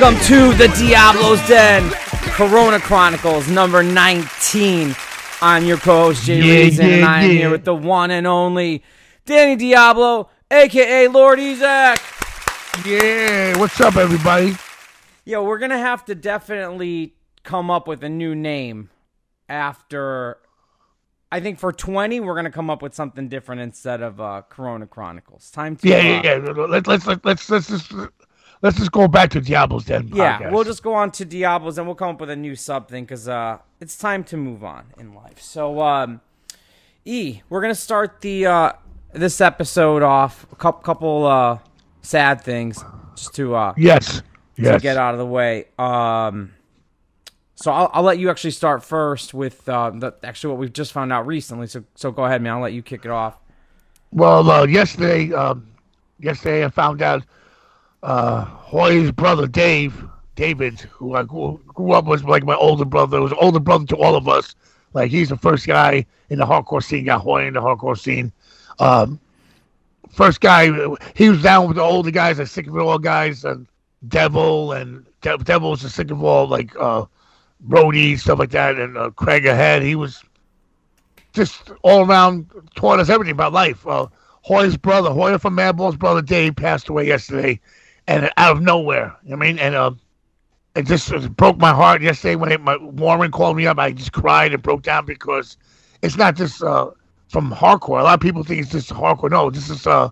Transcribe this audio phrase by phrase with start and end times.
[0.00, 1.88] Welcome to the Diablo's Den,
[2.34, 4.92] Corona Chronicles number 19.
[5.40, 7.36] I'm your co-host Jay Yeah, Reason, and I am yeah.
[7.36, 8.82] here with the one and only
[9.24, 12.84] Danny Diablo, aka Lord Ezec.
[12.84, 14.56] Yeah, what's up, everybody?
[15.24, 18.90] Yo, we're gonna have to definitely come up with a new name
[19.48, 20.38] after.
[21.30, 24.88] I think for 20, we're gonna come up with something different instead of uh, Corona
[24.88, 25.52] Chronicles.
[25.52, 26.50] Time to Yeah, uh, yeah, yeah.
[26.66, 27.92] Let's let's let's let's let's just
[28.64, 30.08] let's just go back to Diablo's Den.
[30.08, 30.52] Yeah, podcast.
[30.52, 33.28] we'll just go on to Diablos and we'll come up with a new something because
[33.28, 35.40] uh, it's time to move on in life.
[35.40, 36.22] So, um,
[37.04, 38.72] E, we're gonna start the uh,
[39.12, 41.58] this episode off a couple couple uh,
[42.00, 42.82] sad things
[43.14, 44.22] just to uh, yes,
[44.56, 44.80] to yes.
[44.80, 45.66] get out of the way.
[45.78, 46.54] Um,
[47.56, 50.94] so I'll, I'll let you actually start first with uh, the, actually what we've just
[50.94, 51.66] found out recently.
[51.66, 52.54] So so go ahead, man.
[52.54, 53.36] I'll let you kick it off.
[54.10, 55.66] Well, uh, yesterday, um,
[56.18, 57.24] yesterday I found out
[58.04, 60.04] uh, Hoy's brother Dave,
[60.36, 63.96] David, who I grew, grew up with, like my older brother, was older brother to
[63.96, 64.54] all of us.
[64.92, 68.30] Like he's the first guy in the hardcore scene, got Hoy in the hardcore scene.
[68.78, 69.18] Um,
[70.10, 70.70] first guy,
[71.16, 73.66] he was down with the older guys, the sick of all guys, and
[74.06, 77.06] Devil, and De- Devil was the sick of all like uh,
[77.60, 79.82] Brody stuff like that, and uh, Craig ahead.
[79.82, 80.22] He was
[81.32, 83.86] just all around taught us everything about life.
[83.86, 84.06] Uh,
[84.42, 87.58] Hoy's brother, Hoya from Madball's brother Dave, passed away yesterday,
[88.06, 89.14] and out of nowhere.
[89.30, 89.92] I mean, and uh,
[90.74, 93.78] it just it broke my heart yesterday when it, my, Warren called me up.
[93.78, 95.56] I just cried and broke down because
[96.02, 96.90] it's not just uh,
[97.28, 98.00] from hardcore.
[98.00, 99.30] A lot of people think it's just hardcore.
[99.30, 100.10] No, this is uh,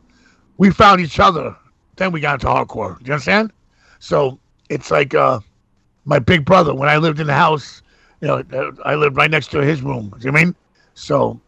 [0.58, 1.56] we found each other,
[1.97, 2.98] then we got into hardcore.
[3.06, 3.53] You understand?
[3.98, 4.38] So
[4.69, 5.41] it's like uh,
[6.04, 7.82] my big brother when I lived in the house.
[8.20, 10.14] You know, uh, I lived right next to his room.
[10.16, 10.54] Do you know I mean?
[10.94, 11.41] So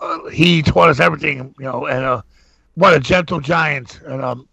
[0.00, 2.22] uh, he taught us everything, you know, and uh,
[2.74, 4.46] what a gentle giant, and um,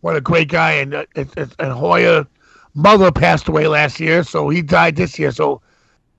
[0.00, 0.72] what a great guy.
[0.72, 1.04] And uh,
[1.58, 2.26] and Hoya,
[2.74, 5.30] mother passed away last year, so he died this year.
[5.32, 5.60] So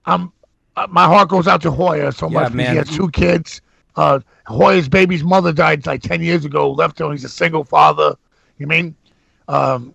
[0.05, 0.31] I'm
[0.75, 2.53] uh, my heart goes out to Hoya so Yeah, much.
[2.53, 2.71] man.
[2.71, 3.61] He has two kids.
[3.95, 6.71] Uh, Hoya's baby's mother died like ten years ago.
[6.71, 7.11] Left him.
[7.11, 8.15] He's a single father.
[8.57, 8.95] You mean?
[9.47, 9.93] Um,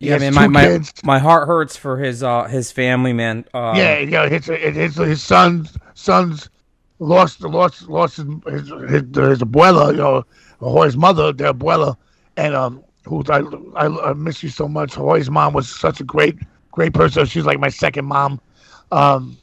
[0.00, 0.34] Yeah, man.
[0.34, 3.44] My, my my heart hurts for his uh his family, man.
[3.52, 4.28] Uh, Yeah, yeah.
[4.28, 6.50] His his his sons sons
[6.98, 10.24] lost lost lost his his, his, his abuela, you know,
[10.60, 11.96] Hoy's mother, their abuela,
[12.36, 13.40] and um, who I,
[13.76, 14.94] I I miss you so much.
[14.94, 16.38] Hoy's mom was such a great
[16.72, 17.26] great person.
[17.26, 18.40] She's like my second mom.
[18.92, 19.36] Um,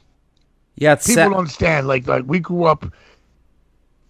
[0.76, 0.94] yeah.
[0.94, 1.28] People sad.
[1.28, 1.88] don't understand.
[1.88, 2.86] Like like we grew up.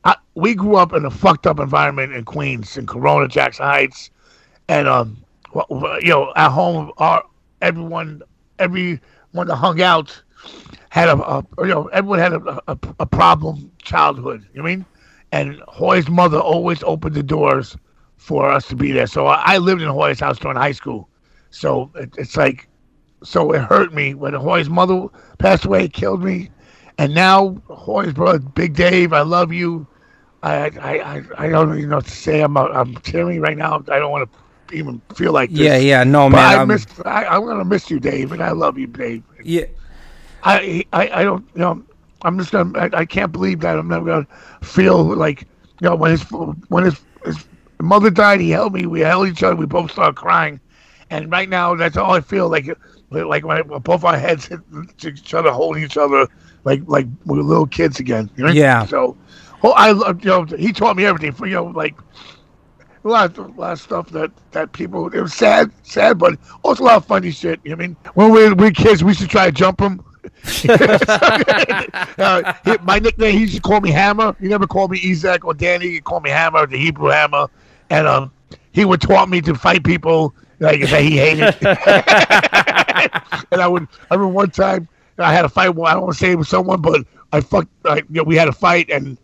[0.05, 4.11] I, we grew up in a fucked up environment in Queens, in Corona, Jackson Heights,
[4.69, 5.17] and um,
[5.71, 7.25] you know, at home, our
[7.63, 8.23] everyone,
[8.59, 9.01] everyone
[9.35, 10.23] that hung out
[10.91, 14.47] had a, a you know, everyone had a, a, a problem childhood.
[14.55, 14.87] You know I mean?
[15.33, 17.77] And Hoy's mother always opened the doors
[18.17, 19.07] for us to be there.
[19.07, 21.09] So I, I lived in Hoy's house during high school.
[21.51, 22.69] So it, it's like,
[23.23, 25.07] so it hurt me when Hoy's mother
[25.39, 26.51] passed away, it killed me.
[26.99, 29.87] And now Hoy's brother, Big Dave, I love you.
[30.43, 32.41] I I, I, I don't even know what to say.
[32.43, 33.77] I'm I'm tearing right now.
[33.89, 34.31] I don't want
[34.69, 35.61] to even feel like this.
[35.61, 36.05] Yeah, yeah.
[36.05, 36.45] No, But man.
[36.45, 36.87] I I'm- miss.
[37.05, 39.23] I, I'm gonna miss you, Dave, and I love you, Dave.
[39.43, 39.65] yeah.
[40.43, 41.83] I, I, I don't, you know,
[42.23, 44.27] I'm just gonna, I, I can't believe that I'm never gonna
[44.63, 45.43] feel like,
[45.81, 46.23] you know, when his,
[46.69, 47.45] when his, his
[47.81, 50.61] mother died, he held me, we held each other, we both started crying,
[51.11, 52.69] and right now that's all I feel like,
[53.11, 54.61] like when both our heads hit
[55.05, 56.27] each other, holding each other,
[56.65, 58.29] like, like we're little kids again.
[58.37, 58.51] You know?
[58.53, 58.85] Yeah.
[58.87, 59.17] So,
[59.63, 61.33] oh, I, love- you know, he taught me everything.
[61.33, 61.95] For you know, like
[63.05, 65.09] a lot, of, a lot of stuff that that people.
[65.15, 67.61] It was sad, sad, but also a lot of funny shit.
[67.63, 69.53] You know I mean, when we were, we were kids, we used to try to
[69.53, 70.03] jump him.
[70.69, 74.35] uh, he- my nickname, he used to call me Hammer.
[74.41, 75.89] He never called me Ezec or Danny.
[75.89, 77.47] He called me Hammer, the Hebrew Hammer.
[77.91, 78.33] And um,
[78.73, 81.55] he would taught me to fight people like that he hated.
[83.53, 84.89] and I would, I remember one time
[85.19, 85.71] I had a fight.
[85.75, 87.03] Well, I don't want to say it with someone, but
[87.33, 87.69] I fucked.
[87.85, 89.19] I, you know, we had a fight, and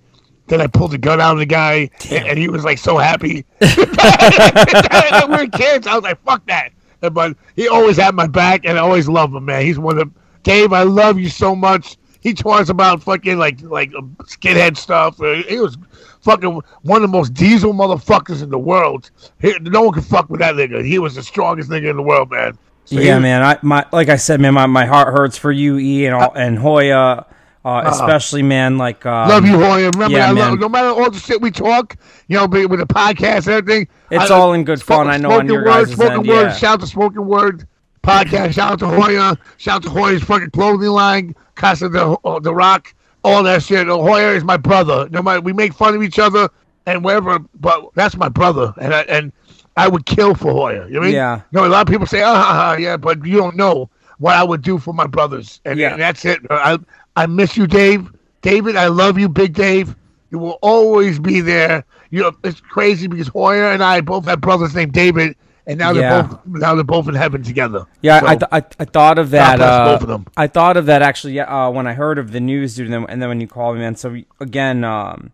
[0.49, 2.99] Then I pulled the gun out of the guy, and, and he was like so
[2.99, 3.45] happy.
[3.61, 5.87] We're kids.
[5.87, 6.71] I was like, "Fuck that!"
[7.01, 9.65] But he always had my back, and I always love him, man.
[9.65, 10.73] He's one of the Dave.
[10.73, 11.97] I love you so much.
[12.21, 15.21] He taught us about fucking like like uh, skinhead stuff.
[15.21, 15.77] Uh, He was
[16.23, 19.11] fucking one of the most diesel motherfuckers in the world.
[19.41, 20.85] He, no one could fuck with that nigga.
[20.85, 22.57] He was the strongest nigga in the world, man.
[22.85, 23.43] So yeah, was- man.
[23.43, 24.55] I my like I said, man.
[24.55, 27.27] My, my heart hurts for you, E, and all, and Hoya,
[27.65, 28.77] uh, especially, man.
[28.79, 29.91] Like, um, Love you, Hoya.
[29.95, 30.51] Remember, yeah, I man.
[30.51, 31.97] love, no matter all the shit we talk,
[32.27, 33.89] you know, be- with the podcast and everything.
[34.11, 36.27] It's I- all in good fun, I know, on Spoken your word, guys' spoken end,
[36.29, 36.43] word.
[36.43, 36.53] yeah.
[36.57, 37.69] Shout out to Spoken Word
[38.03, 38.55] podcast.
[38.55, 39.39] Shout out to Hoya.
[39.59, 42.93] Shout out to Hoya's fucking clothing line, Casa de uh, the Rock,
[43.25, 43.87] all that shit.
[43.87, 45.09] Hoya is my brother.
[45.11, 46.49] No matter we make fun of each other
[46.87, 49.33] and whatever, but that's my brother, and I and
[49.77, 50.87] I would kill for Hoya.
[50.87, 51.15] You know what I mean?
[51.15, 51.37] Yeah.
[51.53, 53.89] You know, a lot of people say, ah, ha, ha, yeah, but you don't know
[54.19, 55.93] what I would do for my brothers, and, Yeah.
[55.93, 56.41] and that's it.
[56.51, 56.79] I
[57.17, 58.11] I miss you, Dave.
[58.43, 59.95] David, I love you, Big Dave.
[60.31, 61.85] You will always be there.
[62.11, 65.37] You know, it's crazy because Hoya and I both have brothers named David,
[65.67, 66.01] and now Yeah.
[66.11, 67.87] they're both now they're both in heaven together.
[68.01, 69.61] Yeah, So, I, th- I I thought of that.
[69.61, 70.27] Uh, both of them.
[70.37, 73.07] I thought of that actually uh, when I heard of the news, dude, and then,
[73.09, 73.97] and then when you called me, man.
[73.97, 75.33] So again, um,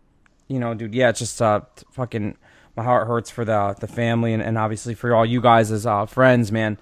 [0.48, 1.60] you know, dude, yeah, it's just uh,
[1.92, 2.36] fucking
[2.76, 5.86] my heart hurts for the the family and, and obviously for all you guys as
[5.86, 6.78] uh, friends, man.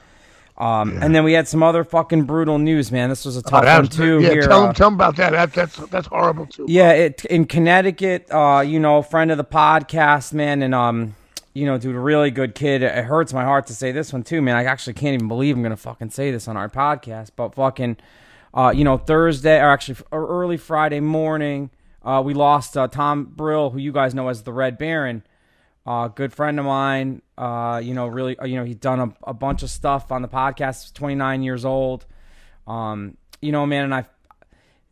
[0.59, 3.11] Um, and then we had some other fucking brutal news, man.
[3.11, 4.21] This was a oh, tough that one too.
[4.21, 5.33] yeah, here, tell uh, them tell them about that.
[5.33, 5.53] that.
[5.53, 6.65] That's that's horrible too.
[6.67, 11.15] yeah, it in Connecticut, uh, you know, friend of the podcast, man, and um,
[11.57, 12.83] you know, dude, a really good kid.
[12.83, 14.57] It hurts my heart to say this one too, man.
[14.57, 17.97] I actually can't even believe I'm gonna fucking say this on our podcast, but fucking,
[18.53, 21.71] uh, you know, Thursday or actually early Friday morning,
[22.03, 25.23] uh, we lost uh, Tom Brill, who you guys know as the Red Baron.
[25.87, 27.23] Uh, good friend of mine.
[27.39, 30.21] Uh, you know, really, uh, you know, he's done a, a bunch of stuff on
[30.21, 30.83] the podcast.
[30.83, 32.05] He's 29 years old.
[32.67, 34.05] Um, you know, man, and I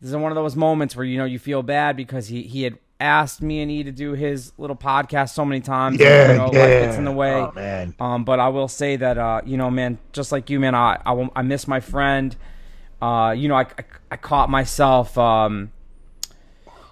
[0.00, 2.62] this is one of those moments where you know you feel bad because he he
[2.62, 5.98] had asked me and E to do his little podcast so many times.
[6.00, 6.86] Yeah, you know, life yeah.
[6.86, 7.34] gets in the way.
[7.34, 7.94] Oh, man.
[8.00, 11.00] Um, but I will say that uh, you know, man, just like you, man, I
[11.04, 12.34] I, I miss my friend.
[13.02, 15.18] Uh, you know, I, I I caught myself.
[15.18, 15.72] Um,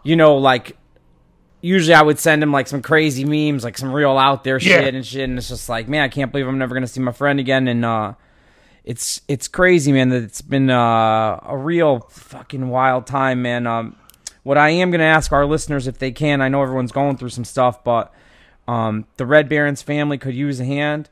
[0.03, 0.77] you know, like
[1.61, 4.81] usually I would send him like some crazy memes, like some real out there Yeah.
[4.81, 7.01] shit and shit, and it's just like, man, I can't believe I'm never gonna see
[7.01, 8.15] my friend again, and uh,
[8.85, 10.09] it's it's crazy, man.
[10.09, 13.67] That it's been uh, a real fucking wild time, man.
[13.69, 13.97] Um,
[14.43, 17.29] what I am gonna ask our listeners if they can, I know everyone's going through
[17.31, 18.13] some stuff, but
[18.69, 21.09] um, the Red Barons family could use a hand.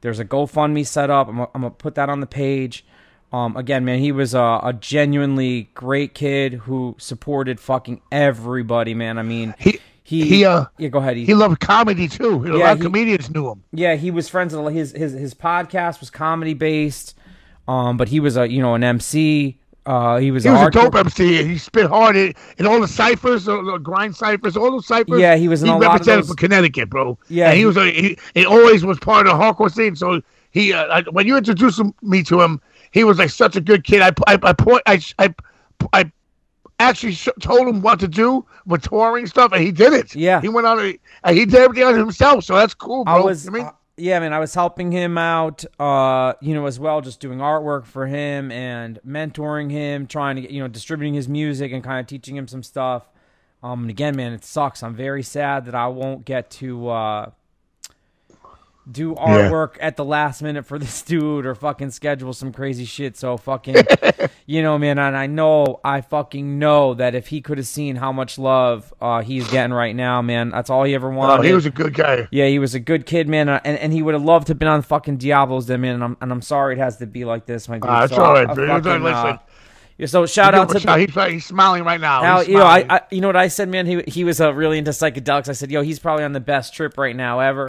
[0.00, 1.28] There's a GoFundMe set up.
[1.28, 2.84] I'm, I'm gonna put that on the page.
[3.32, 9.18] Um, again, man, he was a, a genuinely great kid who supported fucking everybody, man.
[9.18, 11.16] I mean, He- he, he, uh, yeah, go ahead.
[11.16, 11.24] E.
[11.24, 12.44] He loved comedy too.
[12.44, 13.64] A Yeah, lot of he- comedians knew him.
[13.72, 17.16] Yeah, he was friends with his his his podcast was comedy based,
[17.66, 19.58] um, but he was a you know an MC.
[19.86, 21.44] Uh, he was He was a dope MC.
[21.44, 23.46] He spit hard in, in all the ciphers,
[23.82, 25.20] grind ciphers, all those ciphers.
[25.20, 27.18] Yeah, he was in he a lot of represented for Connecticut, bro.
[27.28, 29.94] Yeah, and he, he- was a he, he always was part of the hardcore scene.
[29.96, 32.60] So he, uh, I, when you introduced me to him,
[32.92, 34.00] he was like such a good kid.
[34.00, 35.34] I, I, I point, I, I,
[35.92, 36.10] I
[36.80, 40.14] actually sh- told him what to do with touring stuff, and he did it.
[40.14, 40.40] Yeah.
[40.40, 42.44] he went on, a, and he did everything on himself.
[42.44, 43.14] So that's cool, bro.
[43.14, 44.32] I was, You know I mean, yeah, man.
[44.32, 48.50] I was helping him out, uh, you know, as well, just doing artwork for him
[48.50, 52.36] and mentoring him, trying to, get, you know, distributing his music and kind of teaching
[52.36, 53.08] him some stuff.
[53.62, 54.82] Um, and again, man, it sucks.
[54.82, 57.30] I'm very sad that I won't get to uh,
[58.90, 63.16] do artwork at the last minute for this dude or fucking schedule some crazy shit.
[63.16, 63.76] So fucking,
[64.46, 64.98] you know, man.
[64.98, 68.92] And I know, I fucking know that if he could have seen how much love
[69.00, 71.46] uh, he's getting right now, man, that's all he ever Oh, wanted.
[71.46, 72.28] he was a good guy.
[72.30, 74.50] Yeah, he was a good kid, man, uh, and, and he would have loved to
[74.50, 75.94] have been on fucking Diablos, then, man.
[75.94, 77.84] And I'm, and I'm sorry it has to be like this, my dude.
[77.90, 78.66] Ah, it's So, all right, I bro.
[78.66, 79.26] fucking, Listen.
[79.26, 79.38] uh,
[79.96, 80.96] yeah, so shout out to shot.
[80.98, 82.40] the, he's, he's smiling right now.
[82.40, 82.84] You know, I.
[82.90, 83.86] I, you know what I said, man.
[83.86, 85.48] He he was uh, really into psychedelics.
[85.48, 87.68] I said, yo, he's probably on the best trip right now ever.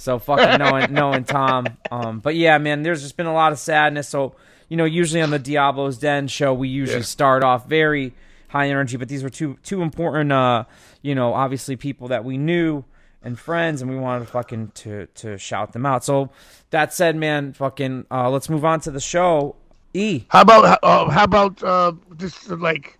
[0.00, 1.66] So fucking knowing knowing Tom.
[1.90, 4.08] Um, but yeah, man, there's just been a lot of sadness.
[4.08, 4.34] So
[4.68, 7.04] you know, usually on the Diablo's Den show, we usually Yeah.
[7.04, 8.14] start off very
[8.48, 10.64] high energy, but these were two two important, uh,
[11.02, 12.84] you know, obviously people that we knew
[13.22, 16.04] and friends, and we wanted to fucking to to shout them out.
[16.04, 16.30] So
[16.70, 19.56] that said, man, fucking, uh, let's move on to the show.
[19.92, 20.24] E.
[20.28, 22.98] How about uh, how about uh, this uh, like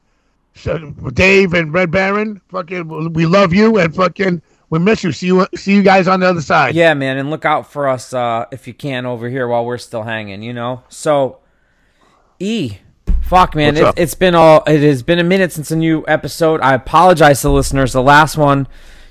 [0.55, 0.77] so
[1.15, 2.41] Dave and Red Baron?
[2.49, 5.13] Fucking, we love you and fucking we miss you.
[5.13, 6.75] See you see you guys on the other side.
[6.75, 9.79] Yeah, man, and look out for us uh, if you can over here while we're
[9.79, 10.43] still hanging.
[10.43, 10.85] You know.
[10.89, 11.39] So,
[12.39, 12.79] E,
[13.23, 14.63] fuck, man, It, it's been all.
[14.67, 16.61] It has been a minute since a new episode.
[16.61, 17.93] I apologize to the listeners.
[17.93, 18.69] The last one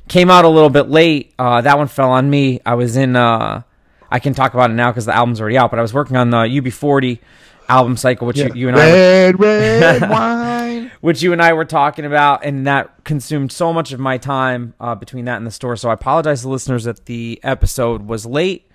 [0.08, 1.34] came out a little bit late.
[1.38, 2.62] Uh, that one fell on me.
[2.66, 3.16] I was in.
[3.16, 3.63] Uh,
[4.10, 5.70] I can talk about it now because the album's already out.
[5.72, 7.20] But I was working on the UB40
[7.68, 8.92] album cycle, which you, you and I.
[8.92, 10.78] Red red wine.
[11.01, 14.74] Which you and I were talking about, and that consumed so much of my time
[14.79, 15.75] uh, between that and the store.
[15.75, 18.70] So I apologize to listeners that the episode was late.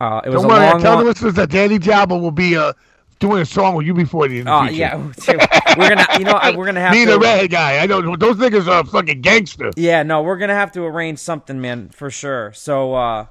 [0.00, 1.04] Uh, it was Don't a worry, long tell one.
[1.04, 2.72] the listeners that Danny Diablo will be uh,
[3.18, 4.74] doing a song with you before the Oh future.
[4.76, 4.96] yeah,
[5.78, 6.06] we're gonna.
[6.18, 7.12] You know, we're gonna have Me to.
[7.12, 7.78] the redhead guy.
[7.78, 9.70] I know those niggas are fucking gangster.
[9.76, 12.52] Yeah, no, we're gonna have to arrange something, man, for sure.
[12.54, 13.26] So, uh,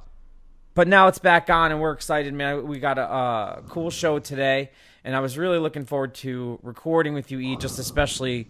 [0.76, 2.68] but now it's back on, and we're excited, man.
[2.68, 4.70] We got a uh, cool show today,
[5.04, 7.56] and I was really looking forward to recording with you, E.
[7.58, 8.50] Just especially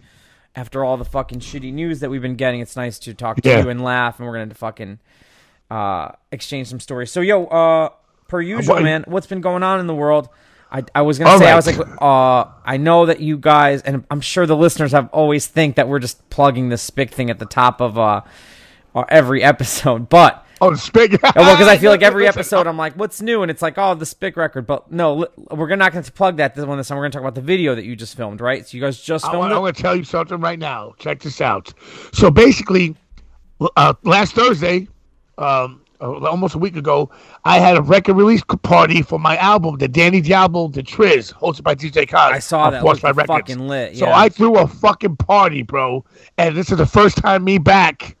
[0.56, 2.60] after all the fucking shitty news that we've been getting.
[2.60, 3.62] It's nice to talk to Yeah.
[3.62, 4.98] you and laugh, and we're gonna fucking
[5.70, 7.12] uh, exchange some stories.
[7.12, 7.90] So, yo, uh,
[8.28, 10.28] per usual, what- man, what's been going on in the world?
[10.72, 14.04] I, I was gonna say I was like uh I know that you guys and
[14.08, 17.40] I'm sure the listeners have always think that we're just plugging this spick thing at
[17.40, 18.20] the top of uh
[19.08, 23.22] every episode, but Oh, the well, because I feel like every episode I'm like, what's
[23.22, 23.42] new?
[23.42, 24.66] And it's like, oh, the spick record.
[24.66, 26.98] But no, we're not going to plug that this one this time.
[26.98, 28.66] We're going to talk about the video that you just filmed, right?
[28.66, 29.60] So you guys just I filmed want, I it.
[29.60, 30.94] want to tell you something right now.
[30.98, 31.72] Check this out.
[32.12, 32.94] So basically,
[33.76, 34.86] uh, last Thursday,
[35.38, 37.10] um, uh, almost a week ago,
[37.44, 41.62] I had a record release party for my album, the Danny Diablo, the Triz, hosted
[41.62, 42.34] by DJ Khaled.
[42.34, 42.84] I saw that.
[42.84, 43.50] Looked by Records.
[43.50, 44.10] fucking lit, So.
[44.10, 46.04] I threw a fucking party, bro,
[46.38, 48.16] and this is the first time me back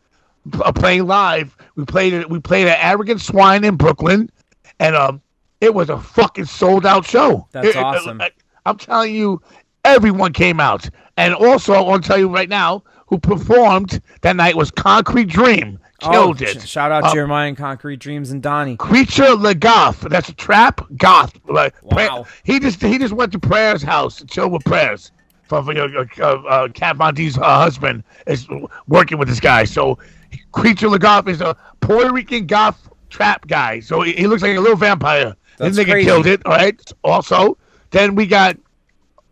[0.74, 1.56] playing live.
[1.76, 2.30] We played it.
[2.30, 4.30] We played at Arrogant Swine in Brooklyn,
[4.78, 5.20] and um,
[5.60, 7.46] it was a fucking sold out show.
[7.52, 8.20] That's It- it- awesome.
[8.20, 8.30] I-
[8.66, 9.40] I'm telling you,
[9.84, 10.88] everyone came out.
[11.16, 15.28] And also, I want to tell you right now, who performed that night was Concrete
[15.28, 15.78] Dream.
[16.00, 16.62] Killed oh, it.
[16.66, 18.76] shout out Uh, Jeremiah and Concrete Dreams and Donnie.
[18.76, 20.08] Creature Legoff.
[20.08, 21.32] That's a trap goth.
[21.46, 22.24] Like, Wow.
[22.44, 25.12] He just he just went to Prayer's house to chill with Prayers.
[25.48, 28.46] For, for, uh, uh, uh, Kat Von D's uh, husband is
[28.88, 29.64] working with this guy.
[29.64, 29.98] So
[30.52, 33.80] Creature Legoff is a Puerto Rican goth trap guy.
[33.80, 35.34] So he, he looks like a little vampire.
[35.58, 36.06] That's this nigga crazy.
[36.06, 36.44] killed it.
[36.46, 36.80] All right.
[37.04, 37.56] Also,
[37.90, 38.56] then we got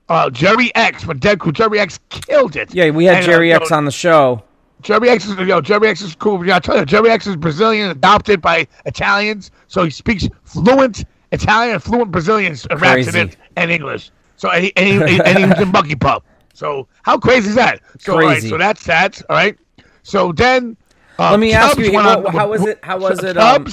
[0.08, 1.52] uh, Jerry X from Dead Crew.
[1.52, 2.74] Jerry X killed it.
[2.74, 4.42] Yeah, we had And, uh, Jerry yo, X on the show.
[4.82, 6.44] Jerry X is you know, Jerry X is cool.
[6.46, 11.04] Yeah, I tell you, Jerry X is Brazilian, adopted by Italians, so he speaks fluent
[11.32, 13.18] Italian fluent Brazilian s- raps in Crazy.
[13.20, 14.10] it and English.
[14.36, 16.24] So and he, and he, and he was in Monkey Pup.
[16.54, 17.80] So how crazy is that?
[17.98, 18.48] So all right, Crazy.
[18.50, 19.20] so that's that.
[19.28, 19.58] All right.
[20.04, 20.76] So then,
[21.18, 23.66] uh, Let me ask you, what- how was it- how was it, um,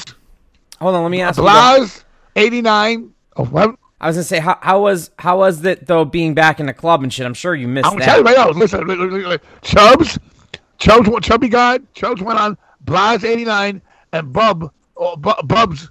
[0.80, 1.44] Hold on, let me ask you.
[1.44, 2.04] Blas,
[2.36, 3.12] eighty nine.
[3.38, 3.76] Oh, what?
[4.02, 6.74] I was gonna say, how, how was how was it though being back in the
[6.74, 7.26] club and shit?
[7.26, 8.06] I'm sure you missed I'm that.
[8.06, 8.52] telling you right now.
[8.52, 10.20] Listen, li- li- li- li- Chubbs,
[10.78, 12.58] Chubbs, Chubby God, Chubbs went on.
[12.82, 14.70] Blas eighty nine and Bub,
[15.18, 15.90] Bu- Bubs,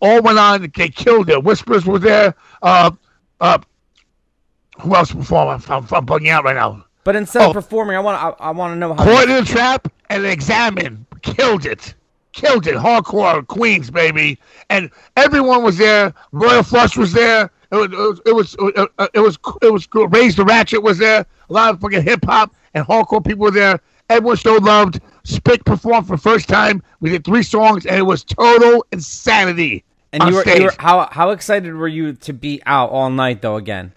[0.00, 0.70] all went on.
[0.76, 1.42] They killed it.
[1.44, 2.34] Whispers were there.
[2.60, 2.90] Uh,
[3.40, 3.58] uh,
[4.80, 5.62] who else performed?
[5.68, 6.83] I'm, I'm, I'm bugging out right now.
[7.04, 7.48] But instead Oh.
[7.48, 9.04] of performing, I want I, I want to know how.
[9.04, 11.06] Caught in the trap and examine.
[11.22, 11.94] Killed it.
[12.32, 12.74] Killed it.
[12.74, 14.38] Hardcore Queens, baby.
[14.70, 16.12] And everyone was there.
[16.32, 17.50] Royal Flush was there.
[17.70, 19.88] It was, it was, it was, uh, it was, it was.
[20.10, 21.26] Raise the Ratchet was there.
[21.48, 23.80] A lot of fucking hip hop and hardcore people were there.
[24.10, 25.00] Everyone showed loved.
[25.24, 26.82] Spick performed for the first time.
[27.00, 29.84] We did three songs, and it was total insanity.
[30.12, 33.40] and you were, you were how how excited were you to be out all night
[33.42, 33.56] though?
[33.56, 33.92] Again,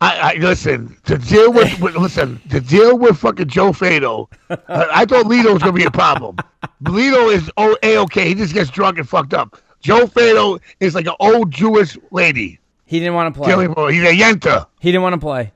[0.00, 4.28] I, I listen to deal with, with listen to deal with fucking Joe Fado.
[4.50, 6.36] Uh, I thought Lito was gonna be a problem.
[6.82, 8.28] Lito is oh a okay.
[8.28, 9.60] He just gets drunk and fucked up.
[9.80, 12.58] Joe Fado is like an old Jewish lady.
[12.86, 13.50] he didn't want to play.
[13.92, 14.66] He's a yenta.
[14.80, 15.52] He didn't want to play.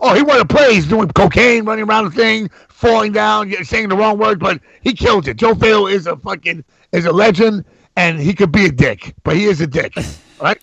[0.00, 0.74] Oh, he wanted to play.
[0.74, 4.92] He's doing cocaine, running around the thing, falling down, saying the wrong words, but he
[4.94, 5.36] kills it.
[5.36, 7.64] Joe Fado is a fucking is a legend,
[7.96, 9.94] and he could be a dick, but he is a dick.
[10.40, 10.60] right?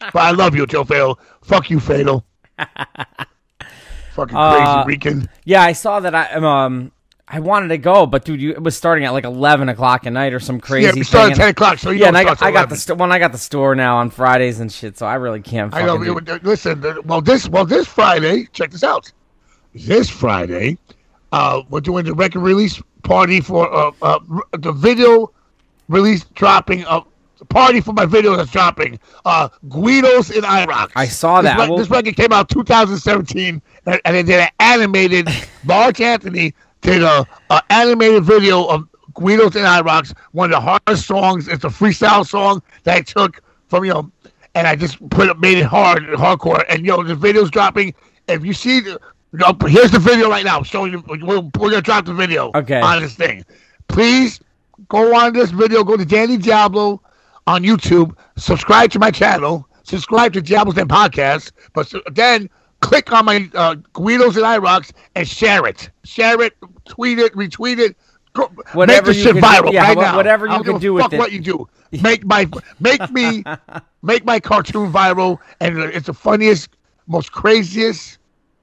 [0.00, 1.16] But I love you, Joe Fado.
[1.42, 2.22] Fuck you, Fado.
[2.58, 5.28] Fucking crazy Uh, Rican.
[5.44, 6.14] Yeah, I saw that.
[6.14, 6.92] I um
[7.26, 10.12] I wanted to go, but dude, you, it was starting at like eleven o'clock at
[10.12, 10.86] night or some crazy.
[10.86, 12.50] Yeah, we started at ten o'clock, so you yeah, know and it I got, I
[12.50, 12.76] got the 11.
[12.76, 15.72] st- when I got the store now on Fridays and shit, so I really can't.
[15.74, 15.96] I know.
[16.02, 18.46] do- Listen, well, this well this Friday.
[18.52, 19.10] Check this out.
[19.74, 20.78] This Friday,
[21.32, 24.18] uh, we're doing the record release party for uh, uh
[24.58, 25.32] the video
[25.88, 27.06] release dropping of
[27.48, 28.98] party for my video that's dropping.
[29.24, 30.92] Uh, Guidos in Iraq.
[30.96, 31.58] I saw This that.
[31.58, 35.28] rec- Well- this record came out 2017, and, and they did an animated.
[35.64, 40.06] Mark Anthony did a, a animated video of Guidos in Iraq.
[40.32, 41.48] One of the hardest songs.
[41.48, 44.10] It's a freestyle song that I took from you know,
[44.54, 46.64] and I just put it, made it hard, hardcore.
[46.68, 47.94] And yo, the video's dropping.
[48.28, 49.00] If you see, the,
[49.32, 50.62] no, here's the video right now.
[50.62, 52.80] Showing you, we're, we're gonna drop the video Okay.
[52.80, 53.44] on this thing.
[53.88, 54.40] Please
[54.88, 55.82] go on this video.
[55.84, 57.00] Go to Danny Diablo
[57.46, 62.48] on YouTube, subscribe to my channel, subscribe to Diablo's Den Podcast, but then
[62.80, 65.90] click on my uh, Guidos and IROCs and share it.
[66.04, 67.96] Share it, tweet it, retweet it.
[68.34, 70.16] Go, whatever make this shit viral yeah, right wh- now.
[70.16, 71.68] Whatever you can do fuck with what you do.
[72.02, 72.48] Make my
[72.80, 73.44] make me
[74.02, 76.70] make my cartoon viral, and it's the funniest,
[77.06, 78.18] most craziest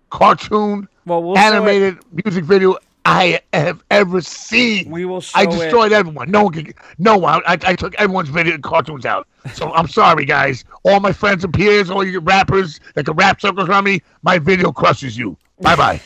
[0.10, 4.90] cartoon well, we'll animated music video I have ever seen.
[4.90, 5.24] We will.
[5.34, 5.96] I destroyed it.
[5.96, 6.30] everyone.
[6.30, 6.54] No one.
[6.54, 7.42] Can, no one.
[7.48, 9.28] I, I took everyone's video cartoons out.
[9.54, 10.64] So I'm sorry, guys.
[10.84, 14.38] All my friends and peers, all you rappers that can rap circles around me, my
[14.38, 15.38] video crushes you.
[15.60, 16.02] Bye bye.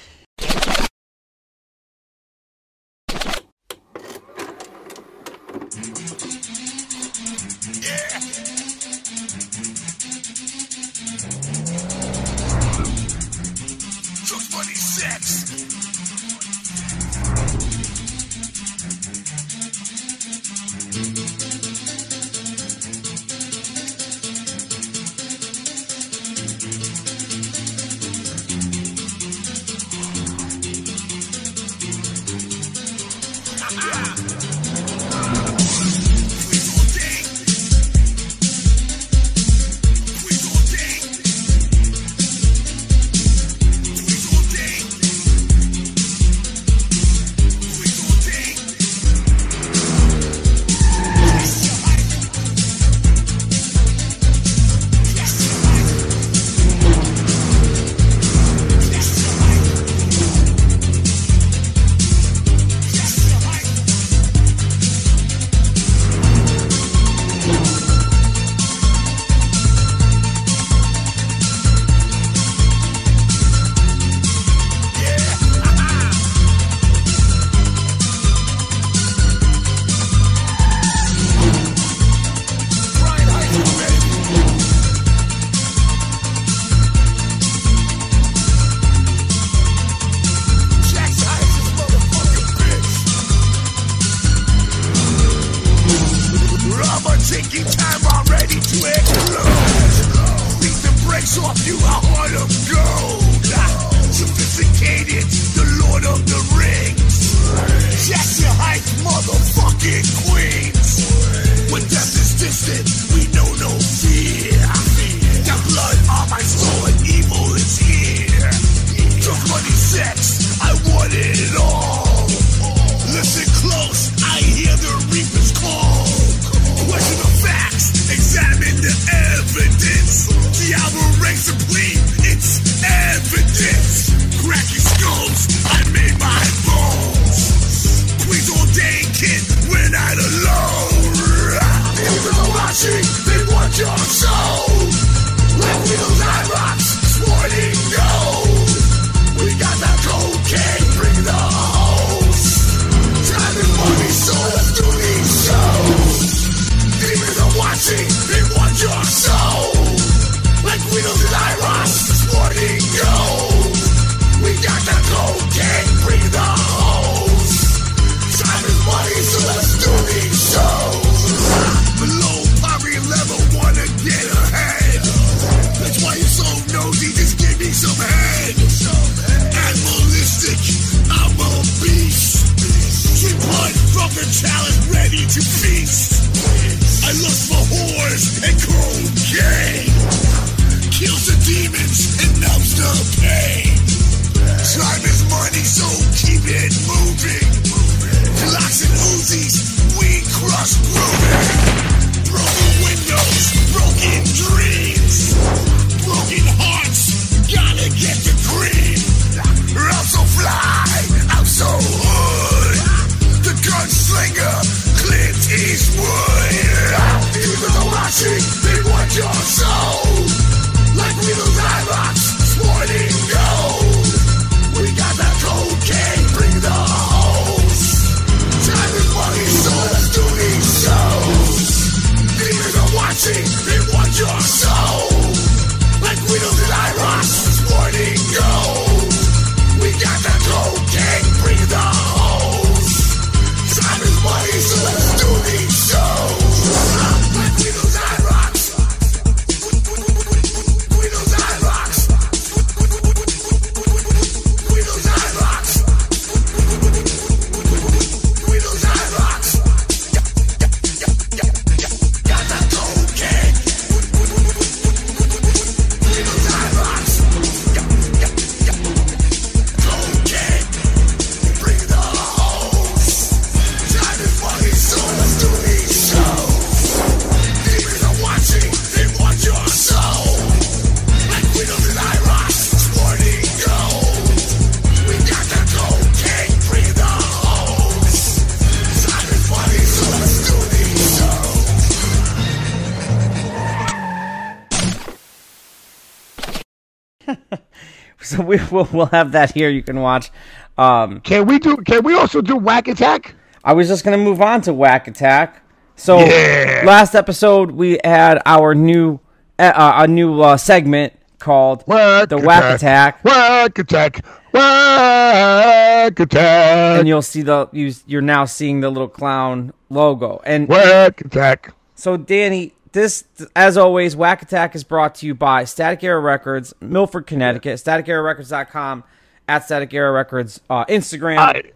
[298.52, 299.70] we will we'll have that here.
[299.70, 300.32] You can watch.
[300.78, 301.78] Um, Can we do?
[301.78, 303.34] Can we also do Whack Attack?
[303.64, 305.62] I was just gonna move on to Whack Attack.
[305.96, 306.84] So Yeah.
[306.86, 309.20] last episode we had our new
[309.58, 314.26] uh, a new uh, segment called Whack the Whack Attack, Whack Attack.
[314.54, 317.00] Whack Attack.
[317.00, 320.42] and you'll see the you, you're now seeing the little clown logo.
[320.46, 321.74] And Whack Attack.
[321.96, 326.74] so Danny, this as always, Whack Attack is brought to you by Static Era Records,
[326.82, 327.80] Milford, Connecticut.
[327.80, 329.04] static era StaticEraRecords.com
[329.48, 331.72] at Static Era Records uh, Instagram.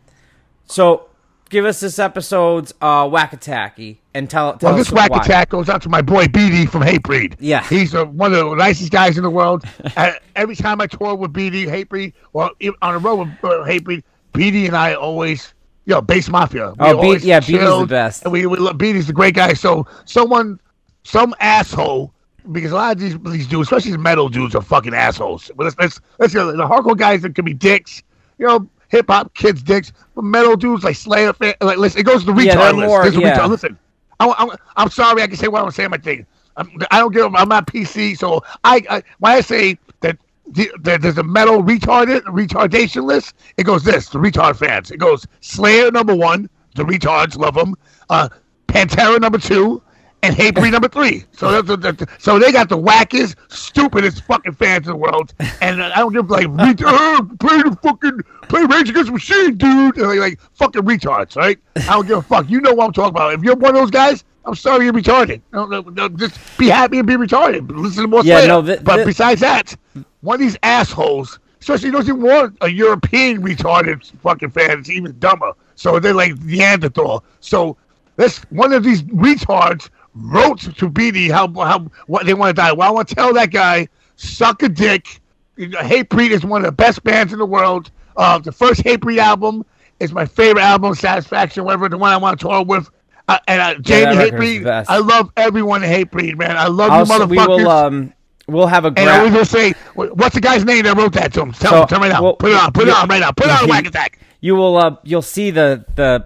[0.66, 1.10] So
[1.50, 5.20] give us this episode's uh, Whack Attacky and tell tell well, us this Whack why.
[5.20, 7.36] Attack goes out to my boy BD from Hatebreed.
[7.40, 7.68] Yeah.
[7.68, 9.64] He's uh, one of the nicest guys in the world.
[9.98, 13.66] uh, every time I tour with BD, Hatebreed, or even on the road with uh,
[13.66, 14.04] Hatebreed,
[14.34, 15.54] BD and I always,
[15.86, 16.70] you know, Base Mafia.
[16.72, 18.24] We Oh, B- yeah, BD 's the best.
[18.24, 19.54] And we, we love- the great guy.
[19.54, 20.60] So someone,
[21.04, 22.14] some asshole,
[22.52, 25.52] because a lot of these these dudes, especially these metal dudes, are fucking assholes.
[25.56, 26.52] But let's let's let's go.
[26.56, 28.04] The hardcore guys that can be dicks,
[28.38, 28.68] you know.
[28.90, 32.26] Hip hop kids dicks, but metal dudes like Slayer, fan, like listen, it goes to
[32.26, 32.88] the retard Yeah, list.
[32.88, 33.38] more- yeah.
[33.38, 33.50] retard.
[33.50, 33.78] Listen,
[34.20, 35.22] I'm, I'm, I'm sorry.
[35.22, 35.92] I can say what I'm saying.
[35.92, 36.26] My thing.
[36.58, 37.36] I'm, I don't give.
[37.36, 38.18] I'm not PC.
[38.18, 43.36] So I, I when I say that the, that there's a metal retarded retardation list,
[43.58, 44.90] it goes this: the retard fans.
[44.90, 46.50] It goes Slayer number one.
[46.74, 47.76] The retards love them.
[48.10, 48.28] Uh,
[48.68, 49.84] Pantera number two.
[50.22, 51.24] And Hatebreed number three.
[51.32, 55.34] So that's, that's, so they got the wackest, stupidest fucking fans in the world.
[55.62, 59.56] And I don't give like ret- uh, play the fucking play Rage Against the Machine,
[59.56, 59.98] dude.
[59.98, 61.58] And like, like fucking retards, right?
[61.78, 62.50] I don't give a fuck.
[62.50, 63.34] You know what I'm talking about.
[63.34, 65.42] If you're one of those guys, I'm sorry you're retarded.
[65.54, 67.70] No, no, no, just be happy and be retarded.
[67.72, 69.76] Listen to more Yeah, no, th- but th- besides that,
[70.22, 75.18] one of these assholes, especially those who want a European retarded fucking fan, it's even
[75.20, 75.54] dumber.
[75.76, 77.24] So they're like Neanderthal.
[77.40, 77.78] So
[78.16, 82.72] this one of these retards wrote to BD how how what they want to die.
[82.72, 85.22] Well, I want to tell that guy, suck a dick.
[85.58, 87.92] Hatebreed is one of the best bands in the world.
[88.16, 89.66] Uh, the first Hatebreed album
[90.00, 92.90] is my favorite album, Satisfaction, whatever the one I want to tour with.
[93.28, 94.86] Uh, and uh, Jamey the Hatebreed.
[94.88, 96.58] I love everyone in Hatebreed, man.
[96.58, 98.14] I love Also, you, we will um
[98.48, 101.34] we'll have a And I was gonna say, what's the guy's name that wrote that
[101.34, 101.52] to him?
[101.52, 102.24] Tell So, him, tell me now.
[102.24, 103.32] well, put it on, put it on right now.
[103.32, 104.20] Put it on Whack Attack.
[104.42, 106.26] You will uh you'll see the the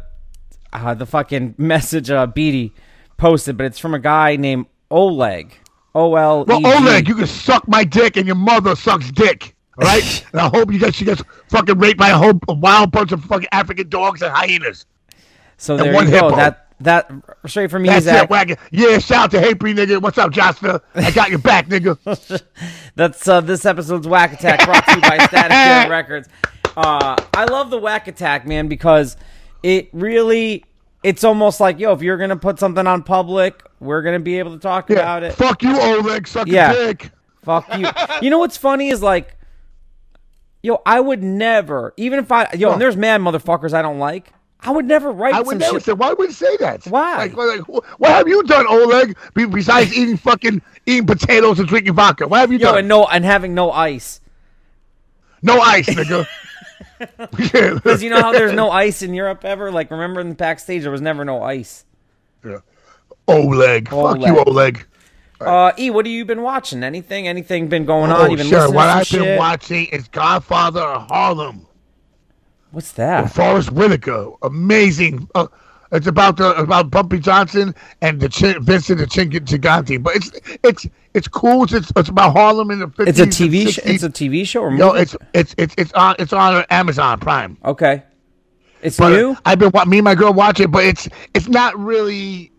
[0.72, 2.74] uh, the fucking message uh Beattie
[3.24, 5.58] posted, but it's from a guy named Oleg.
[5.96, 6.66] O L Well.
[6.68, 9.56] Oleg, you can suck my dick, and your mother sucks dick.
[9.80, 12.54] All right, and I hope you get she gets fucking raped by a whole a
[12.54, 14.86] wild bunch of fucking African dogs and hyenas.
[15.58, 16.26] So and there one you go.
[16.28, 16.36] hippo.
[16.36, 17.10] That that
[17.46, 18.24] straight from me, That's Zach.
[18.26, 18.60] it, Whack.
[18.72, 20.02] Yeah, shout out to Hatebreed nigga.
[20.02, 20.82] What's up, Joshua?
[20.96, 21.98] I got your back, nigga.
[22.96, 26.28] That's uh, this episode's Whack Attack brought to you by Static Records.
[26.76, 29.16] Uh, I love the Whack Attack, man, because
[29.62, 30.66] it really,
[31.04, 34.52] it's almost like, yo, if you're gonna put something on public, we're gonna be able
[34.54, 35.00] to talk Yeah.
[35.00, 35.34] about it.
[35.34, 36.28] Fuck you, Oleg.
[36.28, 36.74] Suck Yeah.
[36.74, 37.10] your dick.
[37.44, 37.88] Fuck you.
[38.22, 39.36] you know what's funny is like,
[40.62, 44.32] yo, I would never, even if I, yo, and there's mad motherfuckers I don't like.
[44.66, 45.84] I would never write I would never shit.
[45.84, 45.92] say.
[45.92, 46.86] Why would you say that?
[46.86, 47.18] Why?
[47.26, 49.18] Like, like, what have you done, Oleg?
[49.34, 52.78] Besides eating fucking eating potatoes and drinking vodka, what have you yo, done?
[52.78, 54.22] and no, and having no ice.
[55.42, 56.26] no ice, nigga.
[57.32, 59.72] Because you know how there's no ice in Europe ever?
[59.72, 61.86] Like, remember in the backstage, there was never no ice.
[63.28, 63.90] Oleg.
[63.90, 64.48] Fuck you, Oleg.
[64.48, 64.88] Oleg.
[65.40, 66.84] Uh, E, what have you been watching?
[66.84, 67.28] Anything?
[67.28, 68.22] Anything been going on?
[68.22, 68.72] Oh, you been sure.
[68.72, 71.68] What I've been watching is Godfather of Harlem.
[72.72, 73.32] What's that?
[73.32, 75.30] Forest Whitaker, amazing.
[75.36, 75.48] Uh,
[75.94, 80.02] it's about the about Bumpy Johnson and the Chin, Vincent the Chin Gigante.
[80.02, 80.32] But it's
[80.64, 81.64] it's it's cool.
[81.64, 83.08] It's it's about Harlem in the 50s.
[83.08, 83.70] It's a TV.
[83.72, 83.82] show.
[83.82, 83.94] 60s.
[83.94, 84.80] It's a TV show or movie?
[84.84, 87.58] No, it's it's it's it's on it's on Amazon Prime.
[87.64, 88.04] okay.
[88.82, 89.38] It's But new.
[89.46, 92.52] I've been me and my girl watch it, but it's it's not really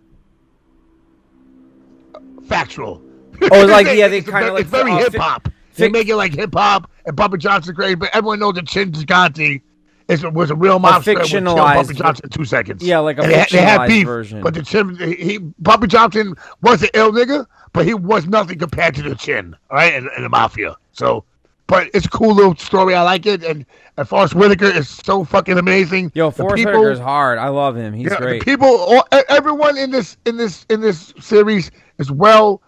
[2.47, 3.03] factual.
[3.51, 5.49] Oh, like, yeah, they kinda ve- like it's very uh, hip hop.
[5.75, 8.67] They fi- make it like hip hop and Bumpy Johnson crazy, but everyone knows that
[8.67, 9.61] Chin Gigante
[10.09, 11.15] is was a real mobster.
[11.15, 12.83] would fictionalized Bumpy Johnson in two seconds.
[12.83, 14.43] Yeah, like a And had- they had fictionalized beef, version.
[14.43, 18.95] But the Chin, he Bumpy Johnson was an ill nigga, but he was nothing compared
[18.97, 20.77] to the Chin, all right, and, and the mafia.
[20.93, 21.25] So.
[21.67, 22.95] But it's a cool little story.
[22.95, 23.65] I like it, and,
[23.97, 26.13] and Forest Whitaker is so fucking amazing.
[26.15, 27.39] Yo, Forest people- Whitaker is hard.
[27.39, 27.95] I love him.
[27.95, 28.43] He's yeah, great.
[28.45, 32.61] People, all, everyone in this in this in this series is well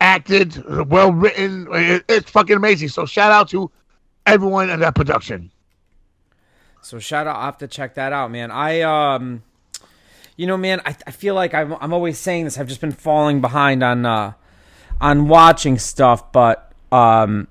[0.00, 1.68] acted, well written.
[1.72, 2.88] It- it's fucking amazing.
[2.88, 3.70] So shout out to
[4.24, 5.50] everyone in that production.
[6.84, 7.36] So shout out.
[7.36, 8.50] I have to check that out, man.
[8.50, 9.42] I um,
[10.36, 12.58] you know, man, I, I feel like I'm I'm always saying this.
[12.58, 14.32] I've just been falling behind on uh
[15.00, 17.48] on watching stuff, but um,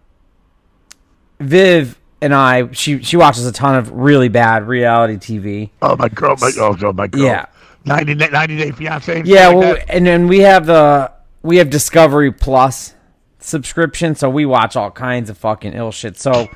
[1.39, 5.69] Viv and I, she she watches a ton of really bad reality TV.
[5.81, 7.23] Oh my girl, my oh, oh my girl.
[7.23, 7.45] Yeah.
[7.85, 9.23] 90, Day- 90 Day Fiance.
[9.25, 12.93] Yeah, like well, and then we have the we have Discovery Plus.
[13.39, 16.17] subscription, so we watch all kinds of fucking ill shit.
[16.17, 16.47] So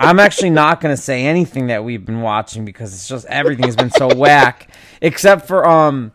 [0.00, 3.76] I'm actually not gonna say anything that we've been watching because it's just everything has
[3.76, 6.12] been so whack, except for um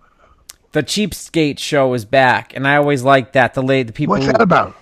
[0.71, 3.53] the Cheapskate show is back, and I always like that.
[3.53, 4.13] The late the people.
[4.13, 4.75] What's who- that about?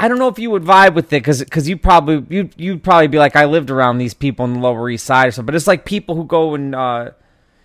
[0.00, 2.84] I don't know if you would vibe with it because because you probably you you'd
[2.84, 5.46] probably be like I lived around these people in the Lower East Side or something.
[5.46, 7.10] But it's like people who go and uh,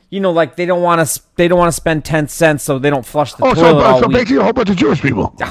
[0.10, 2.80] you know like they don't want to they don't want to spend ten cents so
[2.80, 4.16] they don't flush the Oh, so, toilet all so week.
[4.16, 5.36] basically a whole bunch of Jewish people.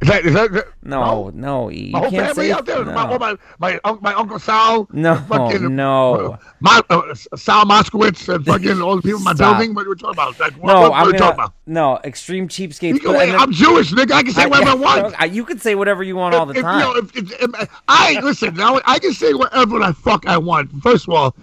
[0.00, 2.84] Is that, is that, that- No, no, you My whole can't family say out there.
[2.84, 2.92] no.
[2.92, 4.86] My, my, my, my uncle Sal.
[4.92, 6.38] No, fucking, no.
[6.60, 9.74] My, uh, Sal Moskowitz and fucking all the people in my building.
[9.74, 10.38] What are we talking about?
[10.38, 11.52] Like, what, no, what, what I'm gonna talking about?
[11.66, 13.00] no extreme cheapskates.
[13.00, 14.12] Can, wait, then- I'm Jewish, nigga.
[14.12, 15.20] I can say whatever I want.
[15.20, 16.78] I- you can say whatever you want all the If- if, time.
[16.78, 18.54] You know, if, if, if, I listen.
[18.54, 20.70] Now I can say whatever the fuck I want.
[20.80, 21.34] First of all,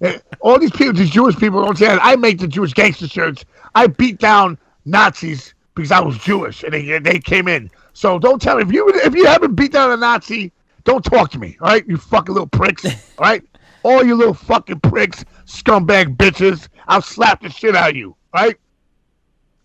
[0.00, 1.98] eh, all these people, these Jewish people, don't say that.
[2.02, 3.44] I make the Jewish gangster shirts.
[3.74, 7.70] I beat down Nazis because I was Jewish, and they they came in.
[7.92, 10.52] So don't tell me if you if you haven't beat down a Nazi,
[10.84, 11.56] don't talk to me.
[11.60, 12.84] All right, you fucking little pricks.
[12.84, 13.42] All right,
[13.84, 16.68] all you little fucking pricks, scumbag bitches.
[16.88, 18.16] I'll slap the shit out of you.
[18.34, 18.56] All right.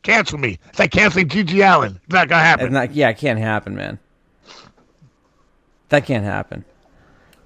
[0.03, 0.59] Cancel me.
[0.67, 1.97] It's like canceling GG Allin.
[2.03, 2.73] It's not gonna happen.
[2.73, 3.97] That, yeah, it can't happen, man.
[5.89, 6.65] That can't happen.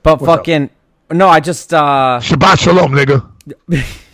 [0.02, 0.40] But What's up?
[0.40, 0.72] fucking
[1.12, 3.30] no, I just uh Shabbat shalom, nigga.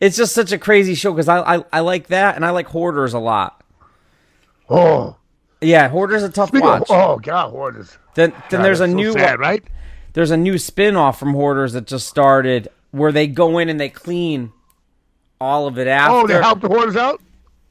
[0.00, 2.66] it's just such a crazy show because I, I I like that and I like
[2.68, 3.62] Hoarders a lot.
[4.70, 5.16] Oh,
[5.60, 6.88] Yeah, Hoarders a tough Speaking of, watch.
[6.90, 7.96] oh God, hoarders.
[8.14, 9.62] then then God, there's a so new sad, right?
[10.12, 13.88] there's a new spin-off from Hoarders that just started where they go in and they
[13.88, 14.52] clean
[15.40, 16.14] all of it after.
[16.16, 17.20] Oh, they help the hoarders out.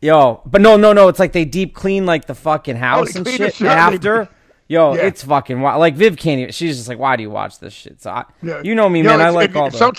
[0.01, 1.07] Yo, but no, no, no.
[1.07, 3.67] It's like they deep clean like the fucking oh, house and Oh, the shit shit,
[3.67, 4.25] after.
[4.25, 4.31] they-
[4.69, 5.01] Yo, Yeah.
[5.07, 5.79] it's fucking wild.
[5.79, 6.51] Like Viv can't even.
[6.51, 8.01] She's just like, why do you watch this shit?
[8.01, 8.61] So I, Yeah.
[8.63, 9.21] you know me, Yo, man.
[9.21, 9.77] I like all the.
[9.77, 9.91] so-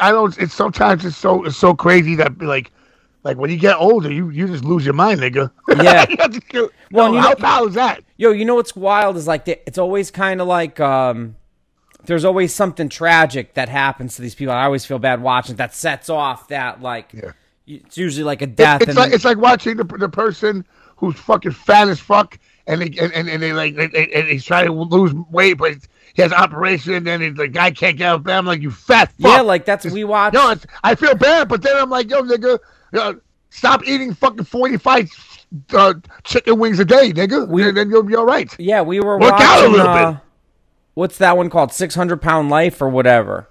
[0.00, 0.36] I don't.
[0.38, 2.70] It's sometimes it's so it's so crazy that like
[3.24, 5.50] like when you get older, you you just lose your mind, nigga.
[5.82, 6.06] Yeah.
[6.08, 8.02] You have to go- Well, Yo, you how know- foul is that?
[8.16, 11.34] Yo, you know what's wild is like they, it's always kind of like um,
[12.04, 14.54] there's always something tragic that happens to these people.
[14.54, 17.32] I always feel bad watching that sets off that like Yeah.
[17.66, 18.82] it's usually like a death.
[18.82, 20.64] It's and like it's like watching the the person
[20.96, 24.44] who's fucking fat as fuck, and they and, and, and they like and, and he's
[24.44, 25.72] trying to lose weight, but
[26.14, 28.38] he has operation, and he's the guy can't get out of bed.
[28.38, 29.32] I'm like, you fat fuck.
[29.36, 30.32] yeah, like that's we watch.
[30.32, 32.58] No, it's, I feel bad, but then I'm like, yo, nigga,
[32.94, 33.14] uh,
[33.50, 35.10] stop eating fucking 45
[35.72, 37.46] uh, chicken wings a day, nigga.
[37.48, 38.52] We- and then you'll be all right.
[38.58, 39.46] Yeah, we were Work watching.
[39.46, 40.20] out a little uh, bit.
[40.94, 41.72] What's that one called?
[41.72, 43.48] Six hundred pound life or whatever.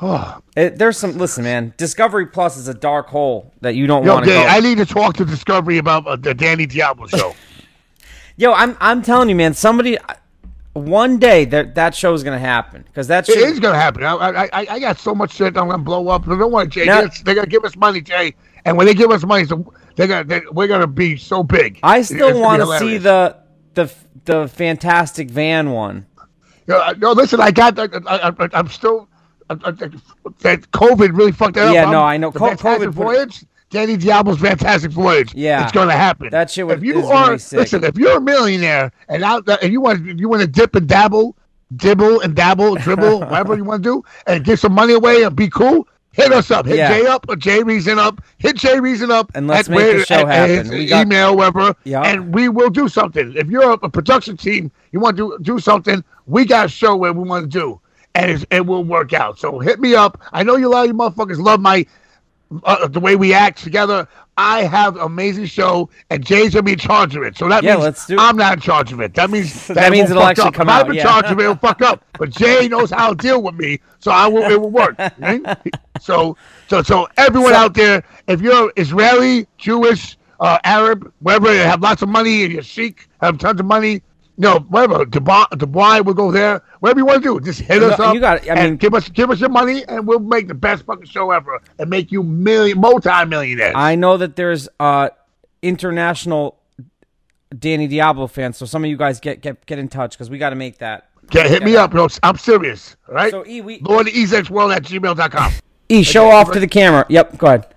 [0.56, 1.18] It, there's some.
[1.18, 1.74] Listen, man.
[1.76, 4.40] Discovery Plus is a dark hole that you don't want to go.
[4.40, 7.34] I need to talk to Discovery about uh, the Danny Diablo show.
[8.36, 9.54] Yo, I'm I'm telling you, man.
[9.54, 9.98] Somebody,
[10.74, 13.62] one day that that show is gonna happen because that it shit.
[13.62, 14.02] gonna happen.
[14.04, 16.26] I, I, I- I got so much shit I'm gonna blow up.
[16.26, 16.84] Don't worry, Jay.
[16.84, 18.34] Now- They're, they're gonna give us money, Jay.
[18.64, 21.78] And when they give us money, so they're they, we're gonna be so big.
[21.82, 23.36] I still want to see the
[23.74, 23.92] the
[24.24, 26.06] the Fantastic Van one.
[26.66, 27.78] Yo, I- uh, no, listen, I got.
[27.78, 29.08] I, I, I, I'm still.
[29.50, 31.74] I, I, that COVID really fucked that up.
[31.74, 32.30] Yeah, I'm- no, I know.
[32.30, 33.44] The Co- COVID Voyage.
[33.74, 35.34] Danny Diablo's Fantastic Voyage.
[35.34, 35.62] Yeah.
[35.64, 36.30] it's going to happen.
[36.30, 37.58] That shit would- If you are, sick.
[37.58, 40.76] listen, if you're a millionaire and out there, and you want, you want to dip
[40.76, 41.36] and dabble,
[41.76, 45.34] dibble and dabble, dribble, whatever you want to do, and give some money away and
[45.34, 45.88] be cool.
[46.12, 46.66] Hit us up.
[46.66, 46.88] Hit Yeah.
[46.96, 48.22] Jay up or Jay Reason up.
[48.38, 49.32] Hit Jay Reason up.
[49.34, 50.70] And let's make the show at- happen.
[50.70, 51.74] We got- email, whatever.
[51.82, 52.02] Yeah.
[52.02, 53.32] And we will do something.
[53.36, 56.68] If you're a, a production team, you want to do, do something, we got a
[56.68, 57.80] show where we want to do,
[58.14, 59.40] and it's, it will work out.
[59.40, 60.22] So hit me up.
[60.32, 61.84] I know you a lot of you motherfuckers love my
[62.64, 64.06] uh, the way we act together.
[64.36, 67.36] I have an amazing show, and Jay's gonna be in charge of it.
[67.36, 69.14] So that Yeah, means I'm not in charge of it.
[69.14, 70.54] That means That means it it'll actually up.
[70.54, 71.04] come out, I'm in yeah.
[71.04, 72.04] charge of it, it'll fuck up.
[72.18, 74.42] But Jay knows how to deal with me, so I will.
[74.42, 74.98] It will work.
[75.18, 75.40] right?
[76.00, 76.36] So,
[76.68, 81.80] so, so everyone So- out there, if you're Israeli, Jewish, uh, Arab, wherever you have
[81.80, 84.02] lots of money, and you're Sikh, have tons of money.
[84.36, 85.04] No, whatever.
[85.04, 86.60] Dubai, Dubai, we'll go there.
[86.80, 88.14] Whatever you want to do, just hit No, us up.
[88.14, 88.42] you got.
[88.42, 91.06] I and mean- give us give us your money, and we'll make the best fucking
[91.06, 93.74] show ever, and make you million multi-millionaires.
[93.76, 95.10] I know that there's uh
[95.62, 96.58] international
[97.56, 100.38] Danny Diablo fans, so some of you guys get get get in touch because we
[100.38, 101.08] got to make that.
[101.26, 102.08] Okay, hit me up, bro.
[102.22, 102.96] I'm serious.
[103.08, 103.30] All right.
[103.30, 104.06] So, E, we- Lord
[104.50, 105.52] World at gmail.com.
[105.88, 107.06] E, show off to the camera.
[107.08, 107.74] Yep, go ahead.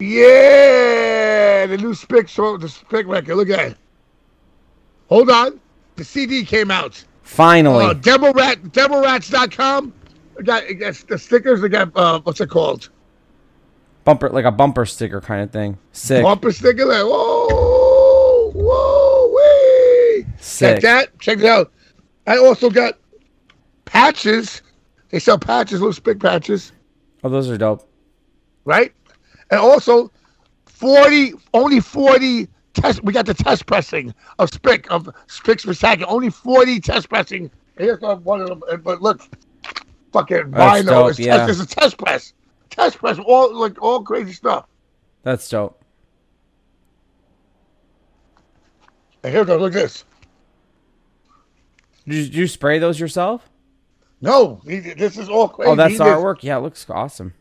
[0.00, 3.36] Yeah, the new Spick show, the Spick record.
[3.36, 3.76] Look at it.
[5.08, 5.60] Hold on.
[6.02, 7.04] The CD came out.
[7.22, 9.92] Finally, Uh, Demo Rat, DemoRats.com.
[10.36, 11.60] It got, got the stickers.
[11.60, 12.88] They got, uh, what's it called?
[14.04, 15.78] bumper like a bumper sticker kind of thing.
[15.92, 16.24] Sick.
[16.24, 16.84] Bumper sticker.
[16.86, 20.26] Like, whoa, whoa, wee.
[20.40, 20.80] Sick.
[20.80, 21.18] Check that.
[21.20, 21.70] Check it out.
[22.26, 22.98] I also got
[23.84, 24.60] patches.
[25.10, 26.72] They sell patches, little Spick patches.
[27.22, 27.88] Oh, those are dope.
[28.64, 28.92] right?
[29.52, 30.10] And also,
[30.66, 33.02] 40, only 40 test.
[33.04, 36.04] We got the test pressing of Spick of Spick's recycling.
[36.08, 37.50] Only forty test pressing.
[37.78, 38.62] Here's one of them.
[38.82, 39.22] But look,
[40.12, 40.86] fucking That's vinyl.
[40.86, 41.46] dope, It's, yeah.
[41.46, 42.34] test, it's a test press.
[42.70, 43.18] Test press.
[43.18, 44.66] All like all crazy stuff.
[45.22, 45.82] That's dope.
[49.22, 49.60] And here goes.
[49.60, 50.04] Look at this.
[52.06, 53.48] Did you, did you spray those yourself?
[54.20, 55.70] No, he, this is all crazy.
[55.70, 56.42] Oh, that's He artwork.
[56.42, 57.34] Yeah, it looks awesome.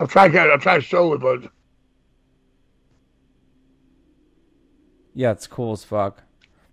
[0.00, 0.40] I'm trying to.
[0.40, 1.50] I'm trying to show it, but
[5.14, 6.22] Yeah, it's cool as fuck.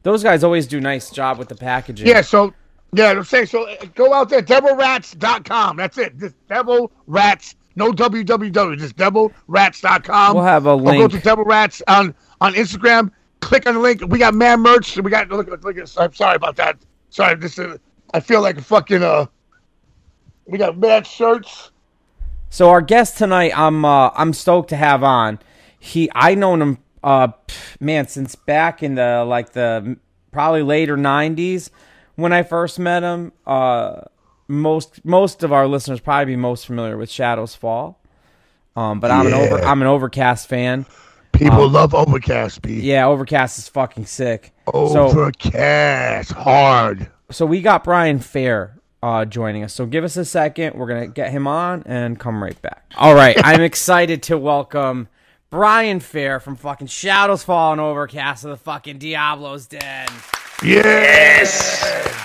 [0.03, 2.07] Those guys always do nice job with the packaging.
[2.07, 2.21] yeah.
[2.21, 2.53] So
[2.93, 3.45] yeah, I'm saying.
[3.45, 5.77] So uh, go out there, devilrats.com.
[5.77, 6.17] That's it.
[6.17, 7.55] Just devil rats.
[7.75, 8.77] No www.
[8.77, 10.35] Just devilrats.com.
[10.35, 11.01] We'll have a link.
[11.01, 13.11] Or go to Devil Rats on on Instagram.
[13.39, 14.01] Click on the link.
[14.07, 14.97] We got mad merch.
[14.97, 15.47] We got look.
[15.47, 15.77] at Look.
[15.77, 16.77] look I'm sorry about that.
[17.09, 17.35] Sorry.
[17.35, 17.79] This is.
[18.13, 19.27] I feel like a fucking uh.
[20.45, 21.71] We got mad shirts.
[22.49, 25.39] So our guest tonight, I'm uh, I'm stoked to have on.
[25.79, 27.29] He I known him uh
[27.79, 29.97] man since back in the like the
[30.31, 31.69] probably later '90s
[32.15, 33.31] when I first met him.
[33.45, 34.01] Uh,
[34.47, 37.99] most most of our listeners probably be most familiar with Shadows Fall.
[38.75, 40.85] Um, but I'm an over I'm an Overcast fan.
[41.33, 42.79] People love Overcast, Pete.
[42.79, 44.51] Um, Yeah, Overcast is fucking sick.
[44.71, 47.09] So Overcast, hard.
[47.31, 49.73] so we got Brian Fair uh, joining us.
[49.73, 50.75] So give us a second.
[50.75, 52.91] We're gonna get him on and come right back.
[52.97, 55.07] All right, I'm excited to welcome
[55.51, 60.07] Brian Fair from fucking Shadows Fall and Overcast of the fucking Diablo's Den.
[60.63, 61.83] Yes.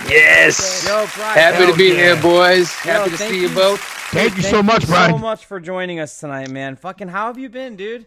[0.09, 0.85] Yes.
[0.87, 1.37] Yo, Brian.
[1.37, 1.95] Happy to be yeah.
[1.95, 2.73] here, boys.
[2.85, 3.53] Yo, Happy to see you you.
[3.53, 3.81] both.
[4.11, 5.11] Thank you so Thank much, you Brian.
[5.11, 6.77] so much for joining us tonight, man.
[6.77, 8.05] Fucking, how have you been, dude?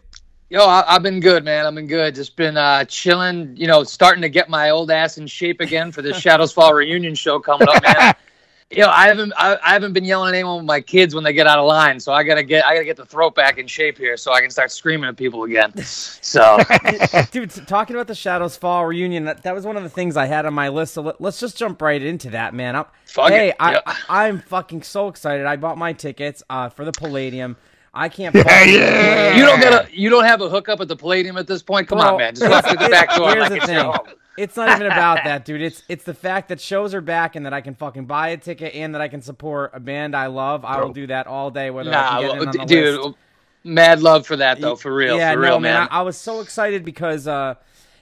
[0.49, 1.67] Yo, I, I've been good, man.
[1.67, 2.15] I've been good.
[2.15, 3.55] Just been uh, chilling.
[3.59, 6.73] You know, starting to get my old ass in shape again for the Shadows Fall
[6.73, 8.15] reunion show coming up, man.
[8.71, 11.25] you know, I haven't I, I haven't been yelling at anyone with my kids when
[11.25, 13.59] they get out of line, so I gotta get I gotta get the throat back
[13.59, 15.77] in shape here so I can start screaming at people again.
[15.83, 16.59] So
[17.33, 20.17] Dude, t- talking about the Shadows Fall reunion, that, that was one of the things
[20.17, 20.95] I had on my list.
[20.95, 22.77] So let, us just jump right into that, man.
[22.77, 23.81] I'm, Fuck hey, it, I, yeah.
[23.87, 25.47] I, I'm fucking so excited.
[25.47, 27.57] I bought my tickets uh, for the Palladium.
[27.93, 28.33] I can't.
[28.37, 29.37] Yeah, fucking yeah.
[29.37, 31.89] you don't get a you don't have a hookup at the Palladium at this point.
[31.89, 32.35] Come Bro, on, man.
[32.37, 34.15] Just walk through the back door Here's like the it's your thing.
[34.41, 35.63] It's not even about that, dude.
[35.63, 38.37] It's it's the fact that shows are back and that I can fucking buy a
[38.37, 40.65] ticket and that I can support a band I love.
[40.65, 42.65] I will do that all day, whether I Nah, can get well, in on the
[42.67, 43.17] dude, list.
[43.65, 45.75] mad love for that though, for real, Yeah, for no, real, man.
[45.81, 45.89] man.
[45.91, 47.55] I, I was so excited because, uh,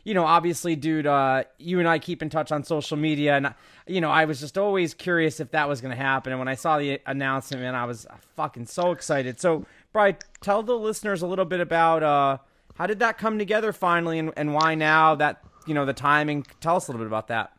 [0.05, 3.55] you know, obviously, dude, uh, you and I keep in touch on social media, and
[3.87, 6.33] you know, I was just always curious if that was going to happen.
[6.33, 9.41] And when I saw the announcement, man, I was fucking so excited.
[9.41, 12.39] So, Brian, tell the listeners a little bit about uh,
[12.77, 15.15] how did that come together finally, and, and why now?
[15.15, 16.45] That you know, the timing.
[16.61, 17.53] Tell us a little bit about that.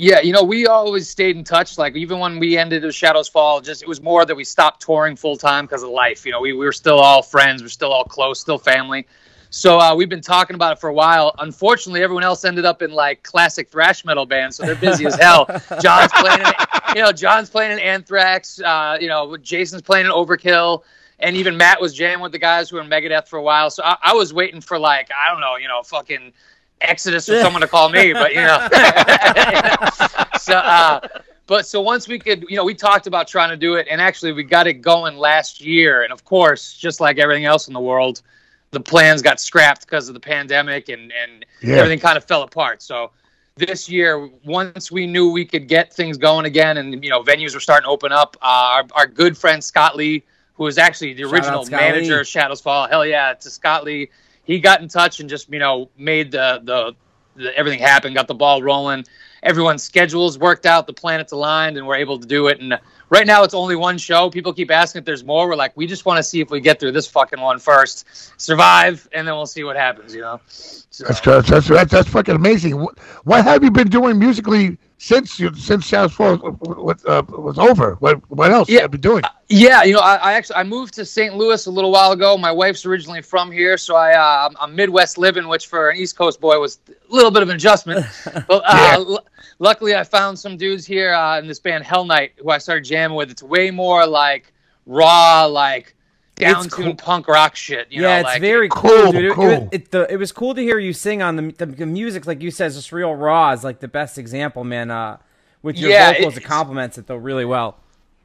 [0.00, 1.76] Yeah, you know, we always stayed in touch.
[1.76, 4.80] Like even when we ended the Shadows Fall, just it was more that we stopped
[4.80, 6.24] touring full time because of life.
[6.24, 9.06] You know, we, we were still all friends, we're still all close, still family.
[9.50, 11.34] So uh, we've been talking about it for a while.
[11.38, 15.16] Unfortunately, everyone else ended up in like classic thrash metal bands, so they're busy as
[15.16, 15.46] hell.
[15.82, 16.52] John's playing, in,
[16.94, 18.60] you know, John's playing in Anthrax.
[18.60, 20.82] Uh, you know, Jason's playing in Overkill,
[21.18, 23.70] and even Matt was jamming with the guys who were in Megadeth for a while.
[23.70, 26.32] So I, I was waiting for like I don't know, you know, fucking
[26.80, 28.68] Exodus or someone to call me, but you know.
[30.40, 31.00] so, uh,
[31.46, 34.00] but so once we could, you know, we talked about trying to do it, and
[34.00, 36.02] actually we got it going last year.
[36.02, 38.22] And of course, just like everything else in the world,
[38.70, 41.76] the plans got scrapped because of the pandemic, and and Yeah.
[41.76, 42.82] everything kind of fell apart.
[42.82, 43.10] So
[43.56, 47.54] this year, once we knew we could get things going again, and you know, venues
[47.54, 50.22] were starting to open up, uh, our our good friend Scott Lee,
[50.54, 52.20] who was actually the original manager Lee.
[52.20, 54.10] of Shadows Fall, hell yeah, to Scott Lee.
[54.48, 56.96] He got in touch and just you know made the the,
[57.36, 59.04] the everything happen, got the ball rolling.
[59.44, 62.60] Everyone's schedules worked out, the planets aligned, and we're able to do it.
[62.60, 62.80] And
[63.10, 64.30] right now, it's only one show.
[64.30, 65.48] People keep asking if there's more.
[65.48, 68.06] We're like, we just want to see if we get through this fucking one first,
[68.40, 70.14] survive, and then we'll see what happens.
[70.14, 70.40] You know.
[70.46, 72.76] So- That's that's that's, that's, fucking amazing.
[72.80, 77.94] What, what have you been doing musically since you since Fall was, uh, was over?
[78.00, 78.80] What what else Yeah.
[78.80, 79.22] have you been doing?
[79.48, 81.36] Yeah, you know, I, I actually I moved to St.
[81.36, 82.36] Louis a little while ago.
[82.36, 85.96] My wife's originally from here, so I uh, I'm, I'm Midwest living, which for an
[85.98, 88.04] East Coast boy was a little bit of an adjustment.
[88.48, 89.16] but uh, Yeah.
[89.60, 92.58] L- luckily, I found some dudes here uh, in this band Hell Night who I
[92.58, 93.30] started jamming with.
[93.30, 94.52] It's way more like
[94.86, 95.94] raw, like
[96.36, 96.94] It's down tuned cool.
[96.94, 97.88] punk rock shit.
[97.90, 99.24] You yeah, know, it's like, very cool, Cool, dude.
[99.26, 99.48] It, cool.
[99.50, 102.26] It, it, the, it was cool to hear you sing on the, the the music,
[102.26, 103.52] like you said, is just real raw.
[103.52, 104.90] Is like the best example, man.
[104.90, 105.18] Uh,
[105.62, 107.78] with your Yeah, vocals, it it's- complements it though really well.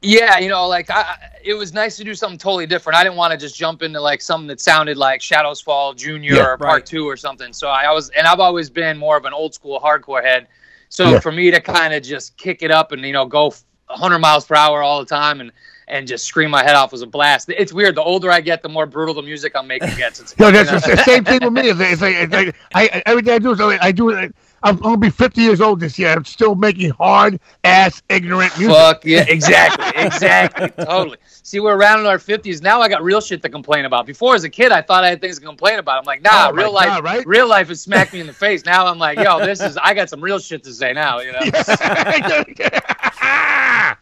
[0.06, 2.96] Yeah, you know, like I, I- it was nice to do something totally different.
[2.98, 6.34] I didn't want to just jump into like something that sounded like Shadows Fall Junior
[6.34, 6.86] Yeah, or Part right.
[6.86, 7.52] Two or something.
[7.54, 10.46] So I, I was, and I've always been more of an old school hardcore head.
[10.94, 11.18] So Yeah.
[11.20, 13.52] for me to kind of just kick it up and you know go
[13.88, 15.50] 100 miles per hour all the time and
[15.88, 17.50] and just scream my head off was a blast.
[17.50, 17.96] It's weird.
[17.96, 20.20] The older I get, the more brutal the music I'm making gets.
[20.20, 21.68] It's Yo, that's the same thing with me.
[21.68, 24.34] It's like, it's like, it's I, everything I do is I do it.
[24.64, 26.10] I'm gonna be 50 years old this year.
[26.10, 28.74] I'm still making hard ass ignorant music.
[28.74, 31.18] Fuck yeah, exactly, exactly, totally.
[31.26, 32.80] See, we're around in our 50s now.
[32.80, 34.06] I got real shit to complain about.
[34.06, 35.98] Before, as a kid, I thought I had things to complain about.
[35.98, 37.26] I'm like, nah, Oh real life, God, right?
[37.26, 38.64] real life has smacked me in the face.
[38.64, 39.76] Now I'm like, yo, this is.
[39.76, 41.20] I got some real shit to say now.
[41.20, 41.40] You know.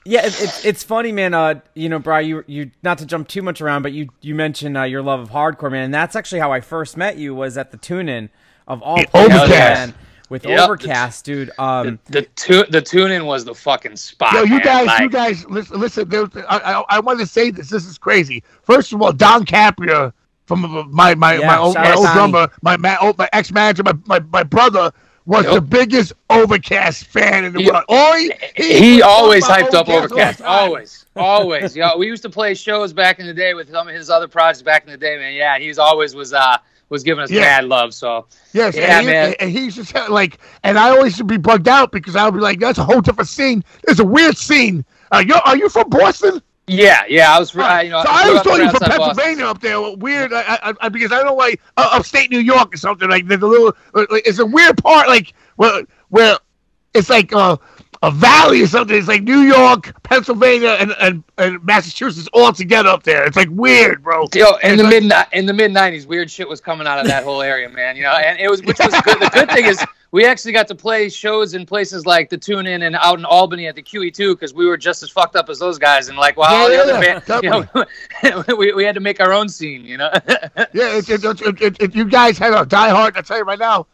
[0.04, 1.32] Yeah, it, it, it's funny, man.
[1.34, 4.34] Uh, you know, Bri, you you not to jump too much around, but you you
[4.34, 7.34] mentioned uh, your love of hardcore, man, and that's actually how I first met you
[7.34, 8.28] was at the tune-in
[8.66, 9.48] of all places, Overcast.
[9.50, 9.94] man,
[10.32, 10.60] with Yep.
[10.60, 11.50] Overcast, dude.
[11.58, 14.32] Um, The tu- the tune in was the fucking spot.
[14.32, 14.62] Yo, you man.
[14.62, 15.78] guys, Like, you guys, listen.
[15.78, 17.68] listen there I, I, I want to say this.
[17.68, 18.42] This is crazy.
[18.62, 20.12] First of all, Don Capria
[20.46, 23.82] from my my Yeah, my old, my old drummer, my my, old, my ex manager,
[23.84, 24.90] my, my my brother
[25.26, 25.54] was Yep.
[25.54, 27.84] the biggest Overcast fan in the He- world.
[27.90, 30.40] Oi, he was always talking hyped up Overcast.
[30.42, 30.68] all the time.
[30.68, 31.76] Always, always.
[31.76, 34.26] Yeah, we used to play shows back in the day with some of his other
[34.28, 35.34] projects back in the day, man.
[35.34, 36.56] Yeah, he's always was uh
[36.92, 37.40] was giving us Yeah.
[37.40, 37.92] mad love.
[37.94, 39.34] So Yes, Yeah, and, he- man.
[39.40, 42.40] and he's just like, and I always should be bugged out because I would be
[42.40, 43.64] like, that's a whole different scene.
[43.88, 44.84] It's a weird scene.
[45.10, 46.40] Uh, you are you from Boston?
[46.68, 48.02] yeah, yeah, I was uh, you know.
[48.04, 48.98] so I grew always up thought you were from Boston.
[49.16, 49.80] Pennsylvania up there.
[49.96, 53.26] Weird, I, I, I, because I know like uh, upstate New York or something like
[53.26, 53.74] there's a little.
[53.94, 56.36] uh, like, It's a weird part, like where where
[56.94, 57.56] it's like uh,
[58.02, 58.96] a valley or something.
[58.96, 63.24] It's like New York, Pennsylvania, and, and, and Massachusetts all together up there.
[63.24, 64.26] It's like weird, bro.
[64.34, 67.06] Yo, in the like- mid in the mid '90s, weird shit was coming out of
[67.06, 67.96] that whole area, man.
[67.96, 69.20] You know, and it was which was good.
[69.20, 72.66] The good thing is we actually got to play shows in places like the Tune
[72.66, 75.48] Inn and out in Albany at the QE2 because we were just as fucked up
[75.48, 76.08] as those guys.
[76.08, 77.50] And like, wow, all the Yeah, other yeah, band, you
[78.30, 79.84] know, we, we had to make our own scene.
[79.84, 80.10] You know.
[80.74, 83.16] Yeah, it, it, it, you guys had a die hard.
[83.16, 83.86] I tell you right now,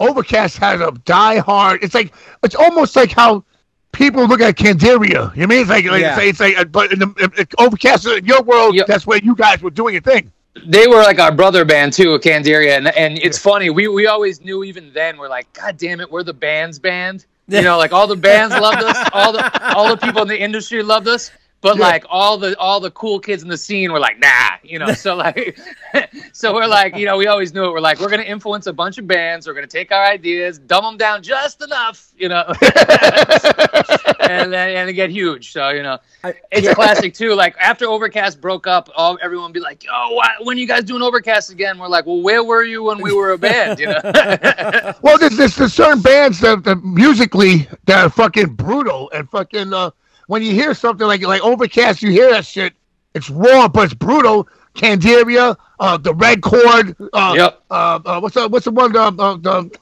[0.00, 1.84] Overcast had a die hard.
[1.84, 3.44] It's like it's almost like how
[3.92, 5.34] people look at Candiria.
[5.36, 5.60] You know I mean?
[5.60, 6.18] It's like, like Yeah.
[6.20, 8.86] it's, like, it's like, but in the it, it- Overcast in your world, Yep.
[8.86, 10.32] that's where you guys were doing your thing.
[10.66, 13.70] they were like our brother band too, Candiria, and and it's funny.
[13.70, 17.24] We we always knew even then we're like, God damn it, we're the band's band.
[17.46, 20.40] You know, like all the bands loved us, all the all the people in the
[20.40, 21.30] industry loved us,
[21.62, 21.84] but Yeah.
[21.88, 24.92] like all the all the cool kids in the scene were like, nah, you know.
[24.94, 25.58] So like,
[26.32, 27.72] so we're like, you know, we always knew it.
[27.72, 29.46] We're like, we're gonna influence a bunch of bands.
[29.46, 32.44] We're gonna take our ideas, dumb them down just enough, you know,
[34.20, 35.52] and then and they get huge.
[35.52, 37.34] So you know, I- it's a classic too.
[37.34, 40.66] Like after Overcast broke up, all everyone would be like, "Yo, why, when are you
[40.66, 43.78] guys doing Overcast again?" We're like, "Well, where were you when we were a band?"
[43.78, 44.00] You know.
[45.02, 49.72] Well, there's, there's, there's certain bands that, that musically that are fucking brutal and fucking.
[49.72, 49.90] Uh,
[50.30, 52.72] when you hear something like like Overcast, you hear that shit.
[53.14, 54.46] It's raw, but it's brutal.
[54.76, 56.94] Candiria, uh, the Red Chord.
[57.12, 57.62] Uh, Yep.
[57.68, 58.94] Uh, uh, what's the what's the one?
[58.94, 59.78] Uh, uh, the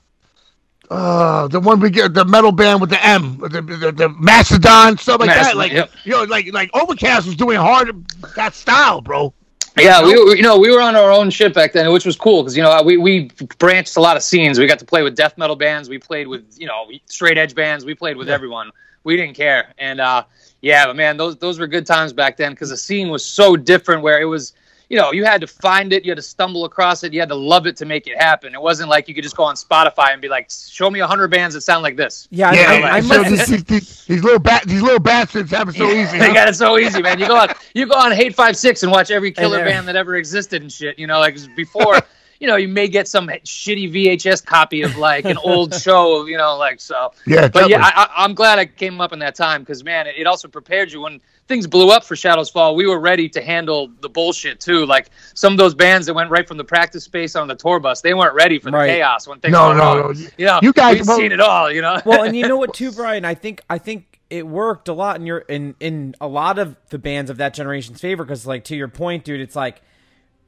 [0.91, 4.97] uh, the one we get the metal band with the M, the the, the Mastodon,
[4.97, 5.55] stuff like that.
[5.55, 5.91] Like yep.
[6.05, 9.35] you know, like like Overcast was doing hard that style, bro.
[9.77, 12.17] Yeah, we were, you know, we were on our own shit back then, which was
[12.17, 14.59] cool because you know we we branched a lot of scenes.
[14.59, 15.91] We got to play with death metal bands.
[15.91, 17.85] We played with you know straight edge bands.
[17.85, 18.71] We played with everyone.
[19.05, 20.25] We didn't care, and uh,
[20.61, 23.57] yeah, but man, those those were good times back then because the scene was so
[23.57, 24.03] different.
[24.03, 24.55] Where it was,
[24.89, 27.29] you know, you had to find it, you had to stumble across it, you had
[27.29, 28.55] to love it to make it happen.
[28.55, 31.07] It wasn't like you could just go on Spotify and be like, "Show me a
[31.07, 33.65] hundred bands that sound like this." yeah, Yeah, I, I, I so must, these, these,
[33.65, 36.19] these, these little bat these little bastards have it so easy.
[36.19, 36.35] They huh?
[36.35, 37.21] got it so easy, man.
[37.21, 40.17] You go on, you go on hate5six and watch every killer there- band that ever
[40.17, 40.99] existed and shit.
[40.99, 42.01] You know, like before,
[42.41, 46.27] you know, you may get some shitty VHS copy of like an old show.
[46.27, 47.13] You know, like so.
[47.27, 47.83] Yeah, But yeah.
[47.85, 50.49] I, I, I'm glad I came up in that time because man, it, it also
[50.49, 52.77] prepared you when things blew up for Shadows Fall.
[52.77, 54.85] We were ready to handle the bullshit too.
[54.87, 57.81] Like some of those bands that went right from the practice space on the tour
[57.81, 58.91] bus, they weren't ready for the Right.
[58.97, 60.13] chaos when things No, went no, wrong.
[60.15, 60.29] no.
[60.37, 61.73] You know, You guys- we've well- seen it all.
[61.73, 62.01] You know.
[62.05, 63.25] well, and you know what too, Brian?
[63.25, 66.77] I think I think it worked a lot in your in in a lot of
[66.91, 69.81] the bands of that generation's favor because, like, to your point, dude, it's like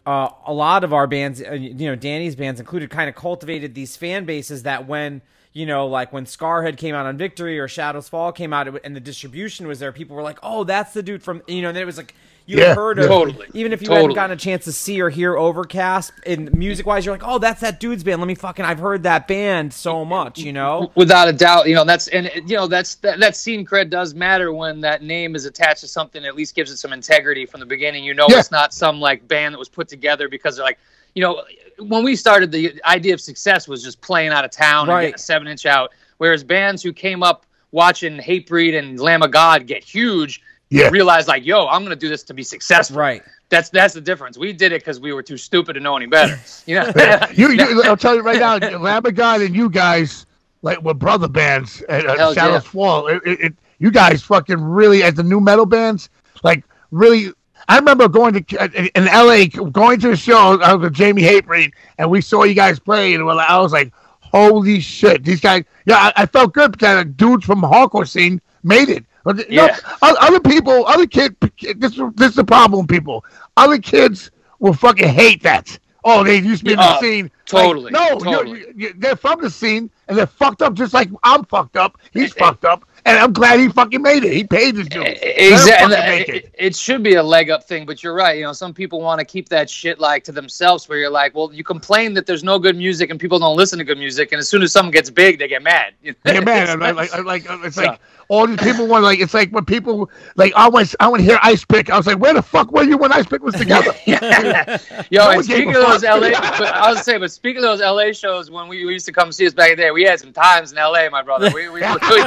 [0.07, 3.75] uh, a lot of our bands, uh, you know, Danny's bands included, kind of cultivated
[3.75, 5.23] these fan bases that when
[5.53, 8.95] you know, like when Scarhead came out on Victory or Shadows Fall came out, and
[8.95, 11.79] the distribution was there, people were like, "Oh, that's the dude from," you know, and
[11.79, 12.15] it was like
[12.47, 13.05] you Yeah, heard yeah.
[13.05, 13.47] of Totally.
[13.55, 17.05] even if you hadn't gotten a chance to see or hear Overcast and music wise,
[17.07, 20.05] you're like, "Oh, that's that dude's band." Let me fucking, I've heard that band so
[20.05, 20.91] much, you know.
[20.95, 24.15] without a doubt you know that's and you know that's that, that scene cred does
[24.15, 27.47] matter when that name is attached to something that at least gives it some integrity
[27.47, 28.39] from the beginning you know Yeah.
[28.41, 30.79] it's not some like band that was put together because they're like
[31.15, 31.43] you know
[31.79, 35.01] when we started the idea of success was just playing out of town and Right.
[35.03, 39.31] getting a seven inch out whereas bands who came up watching hatebreed and lamb of
[39.31, 40.41] god get huge
[40.71, 40.89] Yeah.
[40.89, 43.23] realized like yo i'm gonna do this to be successful Right.
[43.49, 46.07] that's that's the difference we did it because we were too stupid to know any
[46.07, 46.93] better you know
[47.35, 50.27] You, you, I'll tell you right now, Lamb of God and you guys,
[50.63, 52.71] like, were brother bands at, at Hell Shadows yeah.
[52.71, 53.07] Fall.
[53.09, 56.09] It, it, it, you guys fucking really, as the new metal bands,
[56.43, 57.33] like, really.
[57.69, 60.61] I remember going to uh, in LA, going to a show.
[60.61, 63.93] I was with Jamey Hatebreed, and we saw you guys play, and I was like,
[64.21, 65.65] "Holy shit!" These guys.
[65.87, 69.05] Yeah, I, I felt good because dudes from the hardcore scene made it.
[69.39, 69.67] You Yeah.
[70.03, 71.35] know, other people, other kids.
[71.77, 72.87] This this is the problem.
[72.87, 73.25] People,
[73.57, 75.79] other kids will fucking hate that.
[76.03, 77.25] Oh, they used to be in the scene.
[77.25, 78.65] Like, totally, no, you're- totally.
[78.77, 81.99] you- they're from the scene, and they're fucked up just like I'm fucked up.
[82.13, 84.33] He's fucked up, and I'm glad he fucking made it.
[84.33, 85.19] He paid his dues.
[85.23, 85.97] Exactly.
[85.97, 86.55] It, it.
[86.59, 88.39] it should be a leg up thing, but you're right.
[88.39, 90.89] You know, some people want to keep that shit like to themselves.
[90.89, 93.79] Where you're like, well, you complain that there's no good music and people don't listen
[93.79, 95.95] to good music, and as soon as someone gets big, they get mad.
[96.25, 96.79] Yeah, man.
[96.79, 99.05] Like, like, like, it's like all these people want.
[99.05, 101.91] Like, it's like when people like I went, I went hear Ice Pick.
[101.91, 103.93] I was like, where the fuck were you when Ice Pick was together?
[104.07, 106.05] Yo, No and speaking of those.
[106.05, 109.07] LA, but I was saying, but speaking of those LA shows, when we, we used
[109.07, 111.23] to come see us back in the day, we had some times in LA, my
[111.23, 111.51] brother.
[111.53, 112.23] We, we, we, threw,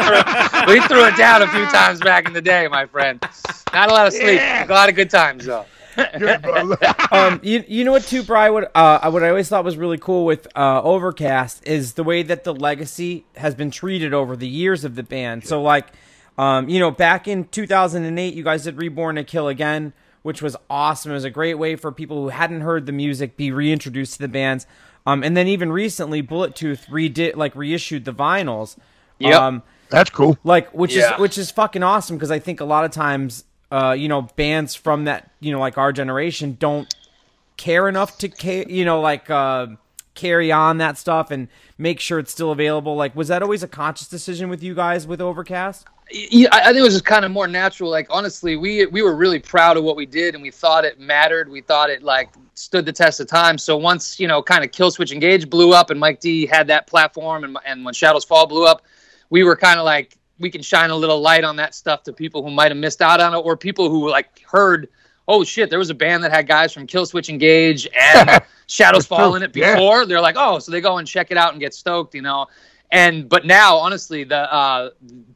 [0.68, 3.20] we threw it down a few times back in the day, my friend.
[3.74, 4.66] Not a lot of sleep, Yeah.
[4.66, 5.66] a lot of good times though.
[7.12, 8.50] Um, you, you know what too, Bry?
[8.50, 12.24] What uh, what I always thought was really cool with uh, Overcast is the way
[12.24, 15.46] that the legacy has been treated over the years of the band.
[15.46, 15.88] So like,
[16.38, 19.94] um, you know, back in 2008, you guys did Reborn to Kill Again,
[20.24, 21.12] which was awesome.
[21.12, 24.20] It was a great way for people who hadn't heard the music be reintroduced to
[24.20, 24.66] the bands.
[25.06, 28.78] Um, and then even recently, Bullet Tooth redid like reissued the vinyls.
[29.20, 29.40] Yep.
[29.40, 30.38] Um, That's cool.
[30.44, 31.14] like which Yeah.
[31.16, 34.24] is which is fucking awesome because I think a lot of times uh you know
[34.36, 36.94] bands from that you know like our generation don't
[37.58, 39.68] care enough to ca- you know like uh
[40.16, 43.68] carry on that stuff and make sure it's still available like was that always a
[43.68, 47.26] conscious decision with you guys with Overcast Yeah, I I think it was just kind
[47.26, 47.90] of more natural.
[47.90, 51.00] Like honestly, we we were really proud of what we did, and we thought it
[51.00, 51.50] mattered.
[51.50, 53.58] We thought it like stood the test of time.
[53.58, 56.86] So once you know, kind of Killswitch Engage blew up, and Mike D had that
[56.88, 58.84] platform, and and when Shadows Fall blew up,
[59.34, 62.14] we were kind of like we can shine a little light on that stuff to
[62.14, 64.90] people who might have missed out on it, or people who like heard.
[65.28, 65.72] Oh shit!
[65.72, 69.56] There was a band that had guys from Killswitch Engage and Shadows Fall in it
[69.56, 69.74] Yeah.
[69.74, 70.06] before.
[70.06, 72.46] They're like, oh, so they go and check it out and get stoked, you know
[72.94, 74.90] and but now honestly the uh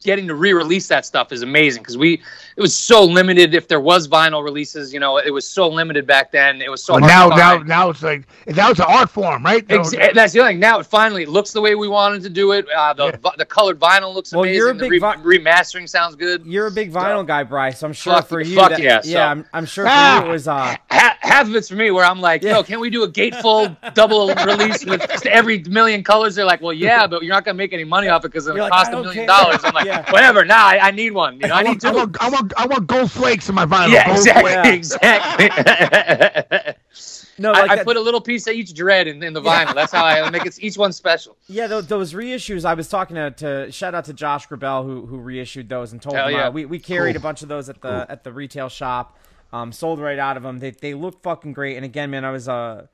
[0.03, 2.13] getting to re-release that stuff is amazing because we
[2.55, 6.05] it was so limited if there was vinyl releases you know it was so limited
[6.07, 8.79] back then it was so But hard now, to now, now it's like now it's
[8.79, 9.65] an art form, right?
[9.69, 10.59] Ex- that's the other thing.
[10.59, 12.65] Now it finally looks the way we wanted to do it.
[12.75, 13.17] Uh, the Yeah.
[13.17, 14.57] vi- the colored vinyl looks Well, amazing.
[14.57, 16.45] you're a the big re- vi- remastering sounds good.
[16.45, 19.19] you're a big vinyl guy Bryce I'm sure Fuck- for you fuck that, yeah, so-
[19.19, 20.21] I'm, I'm sure for Ah.
[20.23, 22.57] you it was uh Ha- half of it's for me where I'm like, Yeah.
[22.57, 26.35] yo, can we do a gatefold double release with every million colors?
[26.35, 28.53] They're like, well, yeah, but you're not gonna make any money off it because it
[28.55, 29.37] You're like, cost I a don't million care.
[29.37, 29.59] dollars.
[29.63, 30.11] I'm like, Yeah.
[30.11, 30.45] whatever.
[30.45, 31.39] Nah, I, I need one.
[31.39, 31.87] You know, I I need want, two.
[31.87, 33.91] I want, I want, I want gold flakes in my vinyl.
[33.91, 34.93] Yeah, Gold exactly, flakes.
[34.95, 35.49] exactly.
[37.39, 39.73] no like I, I put a little piece of each dread in, in the vinyl.
[39.75, 41.37] That's how I make it each one special.
[41.47, 42.65] Yeah, those, those reissues.
[42.65, 46.01] I was talking to, to shout out to Josh Grabelle who who reissued those and
[46.01, 46.47] told Hell him yeah.
[46.47, 47.21] uh, we we carried Cool.
[47.21, 49.17] a bunch of those at the at the retail shop.
[49.53, 50.59] Um, sold right out of them.
[50.59, 51.75] They they look fucking great.
[51.77, 52.87] And again, man, I was uh,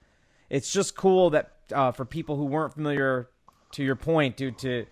[0.50, 3.30] it's just cool that uh, for people who weren't familiar,
[3.74, 4.86] to your point, dude, to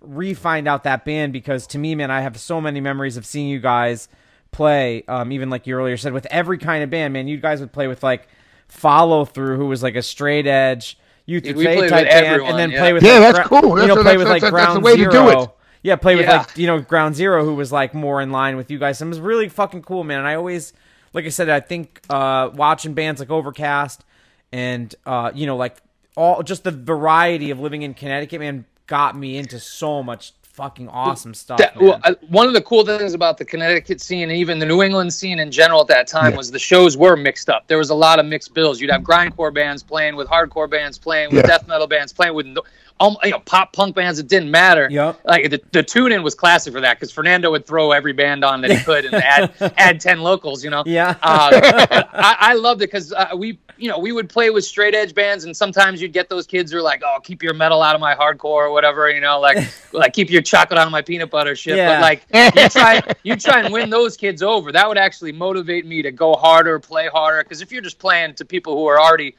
[0.00, 3.48] re-find out that band because to me, man, I have so many memories of seeing
[3.48, 4.08] you guys
[4.50, 5.04] play.
[5.08, 7.72] Um, even like you earlier said, with every kind of band, man, you guys would
[7.72, 8.28] play with like
[8.68, 12.04] Follow Through, who was like a straight edge youth Dude, of we Fate played type
[12.06, 12.80] with band, everyone, and then yeah.
[12.80, 13.80] play with Yeah, like, that's gra- cool.
[13.80, 15.42] You know, what- play with like that's- that's the Ground way to do Zero.
[15.42, 15.50] it.
[15.84, 16.38] Yeah, play with Yeah.
[16.38, 19.00] like you know Ground Zero, who was like more in line with you guys.
[19.00, 20.18] And it was really fucking cool, man.
[20.20, 20.72] And I always,
[21.12, 24.04] like I said, I think uh, watching bands like Overcast
[24.52, 25.76] and uh, you know like
[26.16, 30.86] all just the variety of living in Connecticut, man, got me into so much fucking
[30.88, 31.56] awesome stuff.
[31.56, 34.66] That- well, I, one of the cool things about the Connecticut scene and even the
[34.66, 37.66] New England scene in general at that time was the shows were mixed up.
[37.68, 38.78] There was a lot of mixed bills.
[38.78, 41.56] You'd have grindcore bands playing with hardcore bands playing with Yeah.
[41.56, 42.62] death metal bands playing with no-
[43.02, 44.18] um, you know, pop punk bands.
[44.18, 44.88] It didn't matter.
[44.90, 45.20] Yep.
[45.24, 48.44] Like the, the tune in was classic for that because Fernando would throw every band
[48.44, 50.62] on that he could and add add ten locals.
[50.62, 50.84] You know.
[50.86, 51.16] Yeah.
[51.22, 54.94] Uh, I, I loved it because uh, we you know we would play with straight
[54.94, 57.82] edge bands and sometimes you'd get those kids who are like oh keep your metal
[57.82, 60.92] out of my hardcore or whatever you know like like keep your chocolate out of
[60.92, 61.76] my peanut butter shit.
[61.76, 61.94] Yeah.
[61.94, 64.70] But like you try you try and win those kids over.
[64.70, 67.42] That would actually motivate me to go harder, play harder.
[67.42, 69.34] Because if you're just playing to people who are already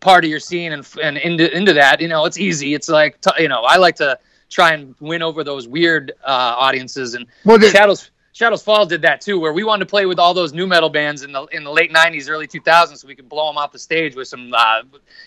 [0.00, 2.74] part of your scene and and into into that, you know, it's easy.
[2.74, 4.18] It's like t- you know, I like to
[4.50, 8.10] try and win over those weird uh, audiences and Well, the- Shadows.
[8.32, 10.88] Shadows Fall did that too, where we wanted to play with all those new metal
[10.88, 13.72] bands in the in the late '90s, early 2000s, so we could blow them off
[13.72, 14.82] the stage with some, uh,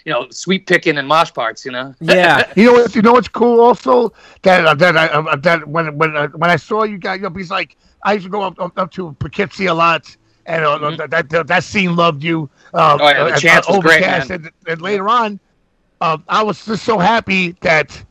[0.06, 1.66] you know, sweet picking and mosh parts.
[1.66, 1.94] You know.
[2.00, 2.50] yeah.
[2.56, 2.96] You know what?
[2.96, 4.14] You know what's cool also
[4.44, 7.24] that uh, that I uh, that when when uh, when I saw you guys, you
[7.24, 10.16] know, because like I used to go up up, up to Poughkeepsie a lot,
[10.46, 12.50] and uh, that, that that scene loved you.
[12.74, 13.02] Uh, Mm-hmm.
[13.04, 14.44] Oh, yeah, the uh, Chance uh, was great, Overcast, man.
[14.46, 15.40] And, and later on,
[16.02, 18.02] uh, I was just so happy that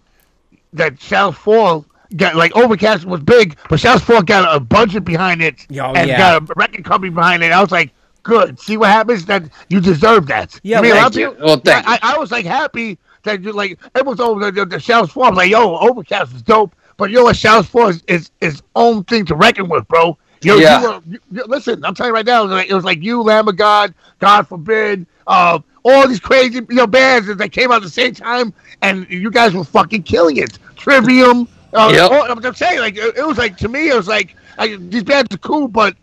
[0.72, 1.85] that Shadow Fall
[2.16, 6.09] got like Overcast was big, but Shouts Fall got a budget behind it Oh, and
[6.09, 6.18] yeah.
[6.18, 7.53] got a record company behind it.
[7.53, 8.59] I was like, good.
[8.61, 9.24] See what happens?
[9.26, 10.59] That you deserve that.
[10.62, 11.37] Yeah, I mean, thank you.
[11.41, 14.81] Well, thank I, I was like happy that you like everyone's over the, the, the
[14.81, 15.24] Shouts Fall.
[15.24, 19.24] I'm like, yo, Overcast is dope, but yo, Shouts Fall is, is his own thing
[19.26, 20.16] to reckon with, bro.
[20.43, 20.80] Yo, Yeah.
[20.80, 22.84] you were, you, you- listen, I'm telling you right now, it was like, it was
[22.84, 27.53] like you, Lamb of God, God forbid, uh, all these crazy you know bands that
[27.53, 30.59] came out at the same time, and you guys were fucking killing it.
[30.76, 32.11] Trivium, uh, Yep.
[32.11, 35.05] all- I'm saying, like it, it was like to me, it was like I, these
[35.05, 35.97] bands are cool, but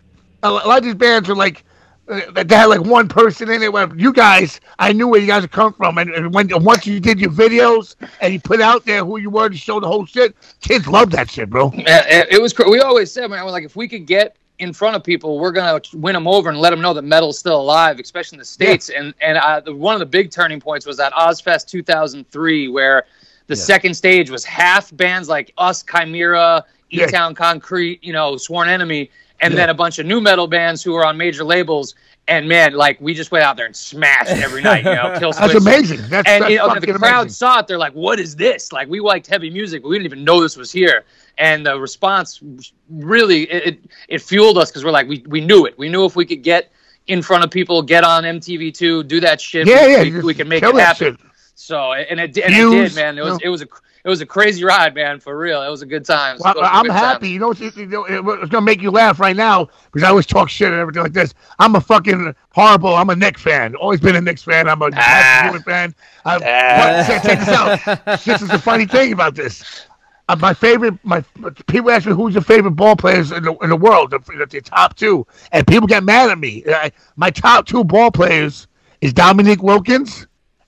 [0.43, 1.63] a lot of these bands are like
[2.07, 3.71] they had like one person in it.
[3.71, 6.99] Where you guys, I knew where you guys come from, and, and when once you
[6.99, 10.05] did your videos and you put out there who you were to show the whole
[10.05, 11.71] shit, kids love that shit, bro.
[11.75, 12.57] Yeah, it, it was.
[12.57, 15.51] We always said, man, we're like, if we could get in front of people, we're
[15.51, 18.45] gonna win them over and let them know that metal's still alive, especially in the
[18.45, 18.89] states.
[18.89, 23.05] And and uh, the, one of the big turning points was at Ozzfest 2003, where
[23.47, 27.07] the second stage was half bands like us, Chimaira, E Yeah.
[27.07, 29.09] Town Concrete, you know, Sworn Enemy,
[29.39, 29.57] and Yeah.
[29.61, 31.95] then a bunch of new metal bands who were on major labels.
[32.29, 35.31] And man, like we just went out there and smashed every night, you know, kill
[35.31, 36.01] That's amazing.
[36.09, 37.29] That's, and that's you know, the crowd amazing.
[37.29, 37.67] saw it.
[37.67, 40.41] They're like, "What is this?" Like we liked heavy music, but we didn't even know
[40.41, 41.05] this was here.
[41.37, 42.41] And the response
[42.89, 43.79] really it it,
[44.09, 45.77] it fueled us because we're like, we we knew it.
[45.77, 46.69] We knew if we could get
[47.07, 50.19] in front of people, get on MTV two, do that shit, Yeah, we, yeah, we,
[50.23, 51.17] we can make it happen.
[51.55, 53.17] So and it, and it did, man.
[53.17, 53.39] It was no.
[53.43, 53.67] it was a
[54.07, 55.19] it was a crazy ride, man.
[55.19, 56.37] For real, it was a good time.
[56.39, 57.25] Well, It was a I'm good happy.
[57.27, 57.33] time.
[57.33, 60.25] You know, it's, you know, it's gonna make you laugh right now because I always
[60.25, 61.33] talk shit and everything like this.
[61.59, 62.95] I'm a fucking horrible.
[62.95, 63.75] I'm a Knicks fan.
[63.75, 64.69] Always been a Knicks fan.
[64.69, 64.91] I'm a Ah.
[64.93, 65.95] Patrick Ewing fan.
[66.25, 68.25] I, but check, check this out.
[68.25, 69.85] this is the funny thing about this.
[70.29, 71.21] Uh, my favorite, my
[71.67, 74.11] people ask me who's your favorite ball players in the in the world.
[74.11, 76.63] The, the, the top two, and people get mad at me.
[76.65, 78.67] Uh, my top two ball players
[79.01, 80.27] is Dominique Wilkins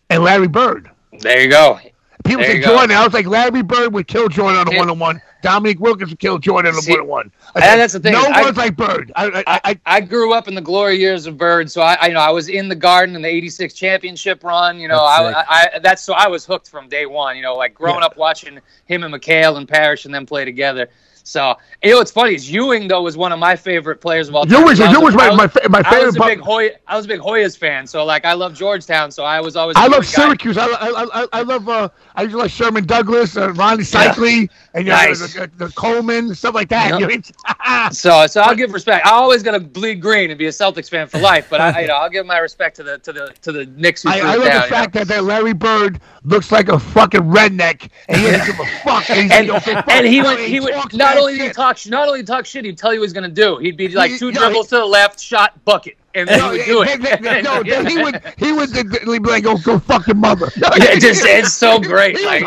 [0.09, 0.89] and Larry Bird.
[1.19, 1.79] There you go.
[2.26, 2.76] People There say you go.
[2.78, 2.95] Jordan.
[2.97, 5.22] I was like, Larry Bird would kill Jordan on a one on one.
[5.41, 7.32] Dominique Wilkins would kill Jordan on a one on one.
[7.55, 9.11] and that's the thing No I- one's like Bird.
[9.15, 12.07] I, I, I, I, grew up in the glory years of Bird, so I, I
[12.07, 14.80] you know I was in the Garden in the '86 championship run.
[14.80, 17.38] You know, That's I, I, I that's so I was hooked from day one.
[17.38, 18.07] You know, like growing Yeah.
[18.07, 20.89] up watching him and McHale and Parish and them play together.
[21.30, 24.36] So you know what's funny is Ewing though was one of my favorite players of
[24.36, 24.55] all time.
[24.55, 24.75] I a-
[25.15, 26.71] my- I was- my my I favorite was a big Hoya.
[26.88, 29.75] I was a big Hoyas fan, so like I love Georgetown, so I was always.
[29.77, 30.03] I love Ewing.
[30.03, 30.57] Syracuse.
[30.57, 31.69] I, I, I, I love.
[31.69, 35.34] Uh, I used to like Sherman Douglas, uh, Rony Seikaly, and you know, Nice.
[35.34, 36.99] the, the, the Coleman, stuff like that.
[36.99, 37.25] Yep.
[37.91, 39.05] So, so I'll give respect.
[39.05, 41.88] I always gonna bleed green and be a Celtics fan for life, but I, you
[41.88, 44.21] know, I'll give my respect to the to the to the Knicks who I, I
[44.21, 44.61] love down, the you know?
[44.67, 48.65] fact that, that Larry Bird looks like a fucking redneck, and he doesn't give a
[48.84, 49.09] fuck.
[49.09, 51.55] And, and, fuck and he you," would he talks not only did he shit.
[51.55, 54.11] talk not only talk shit he'd tell you what he's gonna do he'd be like
[54.11, 57.43] He- two dribbles to the left shot bucket and then No, he would do it
[57.43, 61.26] no, then he would he would be like, "Go go fuck your mother." Yeah, just-
[61.26, 62.43] it's so great, He like,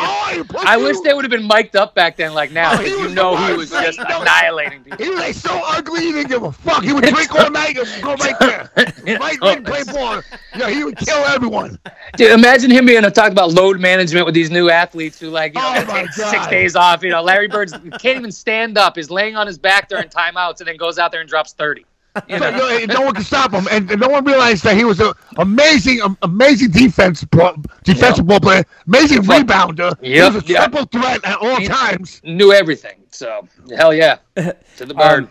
[0.48, 0.66] pussy.
[0.66, 3.08] I wish they would have been mic'd up back then like now Oh, because you
[3.14, 6.42] know he was just No, annihilating people He was like so ugly, he didn't give
[6.42, 6.82] a fuck.
[6.82, 8.70] He would drink all night and go right there.
[9.18, 10.22] Right, play ball.
[10.56, 11.78] Yeah, he would kill everyone.
[12.16, 15.28] Dude, imagine him being uh, a talk about load management with these new athletes who
[15.30, 18.78] like you know Oh, take six days off you know Larry Bird's can't even stand
[18.78, 21.52] up is laying on his back during timeouts and then goes out there and drops
[21.52, 21.84] 30
[22.28, 22.50] you So, know?
[22.50, 25.12] no, no one could stop him, and, and no one realized that he was an
[25.38, 29.46] amazing, amazing defense, ball- defensive ball player, amazing Fuck.
[29.46, 29.94] rebounder.
[30.00, 30.72] He was a yep.
[30.72, 32.22] triple threat at all He- times.
[32.24, 35.30] knew everything so hell yeah to the bird Um,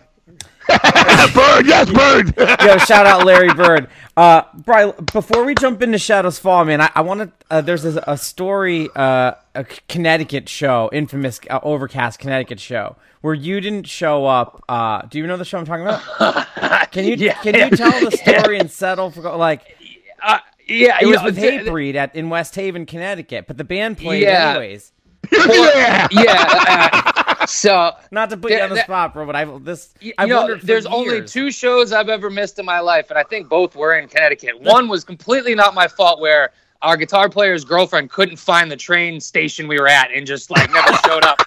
[1.34, 2.34] Bird, yes, Bird.
[2.36, 3.88] Yo, shout out Larry Bird.
[4.16, 7.32] Uh, Brian, before we jump into Shadows Fall, man, I, I want to.
[7.50, 13.34] Uh, there's a, a story, uh, a Connecticut show, infamous uh, Overcast Connecticut show, where
[13.34, 14.62] you didn't show up.
[14.68, 16.90] Uh, do you know the show I'm talking about?
[16.92, 17.34] Can you Yeah.
[17.40, 19.62] can you tell the story and settle for like
[20.22, 20.38] uh,
[20.68, 23.96] yeah it was know, with th- Hatebreed at in West Haven, Connecticut, but the band
[23.96, 24.50] played Yeah.
[24.50, 24.92] anyways.
[25.32, 26.08] yeah.
[26.10, 27.21] yeah.
[27.46, 30.56] So Not to put you on the spot, bro, but I this you I know,
[30.56, 33.94] there's only two shows I've ever missed in my life, and I think both were
[33.94, 34.60] in Connecticut.
[34.60, 39.20] One was completely not my fault, where our guitar player's girlfriend couldn't find the train
[39.20, 41.38] station we were at and just like never showed up.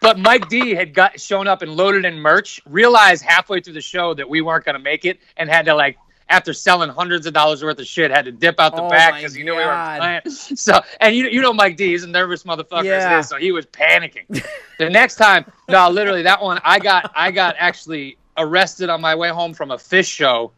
[0.00, 3.80] But Mike D had got shown up and loaded in merch, realized halfway through the
[3.80, 5.98] show that we weren't gonna make it, and had to like
[6.30, 9.14] after selling hundreds of dollars worth of shit, had to dip out the Oh back
[9.16, 10.20] because he knew we weren't playing.
[10.56, 13.18] So, and you you know Mike D, he's a nervous motherfucker, Yeah.
[13.18, 14.42] is, so he was panicking.
[14.78, 19.14] the next time, no, literally that one, I got I got actually arrested on my
[19.14, 20.52] way home from a Phish show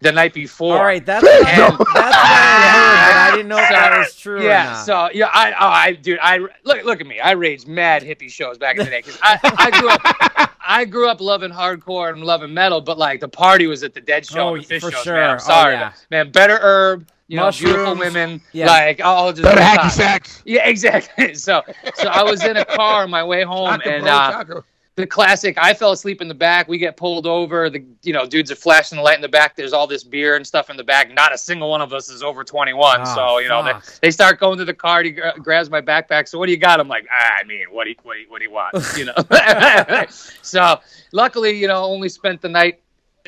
[0.00, 0.76] the night before.
[0.78, 3.98] All right, that's what I, that's what I heard, but I didn't know if that
[3.98, 4.38] was true.
[4.40, 4.86] or Yeah, not.
[4.86, 7.20] so yeah, I, oh, I, dude, I look, look at me.
[7.20, 10.84] I raged mad hippie shows back in the day because I, I grew up, I
[10.84, 14.24] grew up loving hardcore and loving metal, but like the party was at the Dead
[14.26, 15.02] Show, Oh, and the Phish for shows.
[15.02, 15.14] sure.
[15.14, 15.92] Man, Oh, I'm sorry, yeah.
[16.10, 16.30] man.
[16.30, 18.66] Better Herb, you know, beautiful women, Yeah.
[18.66, 19.94] like all just Better hacky times.
[19.94, 20.42] sacks.
[20.44, 21.34] Yeah, exactly.
[21.34, 21.62] So,
[21.94, 24.64] so I was in a car on my way home, Taco, and bro, uh, taco.
[24.98, 25.56] The classic.
[25.58, 26.68] I fell asleep in the back.
[26.68, 27.70] We get pulled over.
[27.70, 29.56] The you know dudes are flashing the light in the back.
[29.56, 31.14] There's all this beer and stuff in the back.
[31.14, 33.00] Not a single one of us is over 21.
[33.00, 33.72] Ah, so you know they,
[34.02, 35.02] they start going to the car.
[35.02, 36.28] He gra- grabs my backpack.
[36.28, 36.80] So what do you got?
[36.80, 38.74] I'm like, ah, I mean, what do you, what do you, what do you want?
[38.98, 39.14] You know.
[40.42, 40.80] so
[41.12, 42.80] luckily, you know, only spent the night.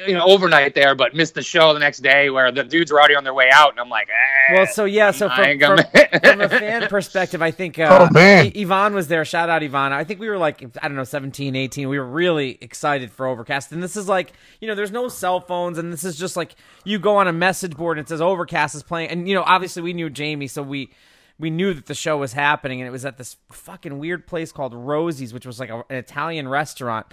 [0.06, 2.98] You know, overnight there, but missed the show the next day where the dudes were
[2.98, 5.78] already on their way out, and I'm like, eh, Well, so yeah, so from, from,
[6.22, 8.46] from a fan perspective, I think uh, Oh, man.
[8.46, 9.24] I- Yvonne was there.
[9.24, 9.92] Shout out Yvonne.
[9.92, 11.88] I think we were like I don't know 17, 18.
[11.88, 15.40] We were really excited for Overcast, and this is like you know there's no cell
[15.40, 18.20] phones, and this is just like you go on a message board and it says
[18.20, 20.90] Overcast is playing, and you know obviously we knew Jamey, so we.
[21.38, 24.52] We knew that the show was happening, and it was at this fucking weird place
[24.52, 27.06] called Rosie's, which was like a, an Italian restaurant.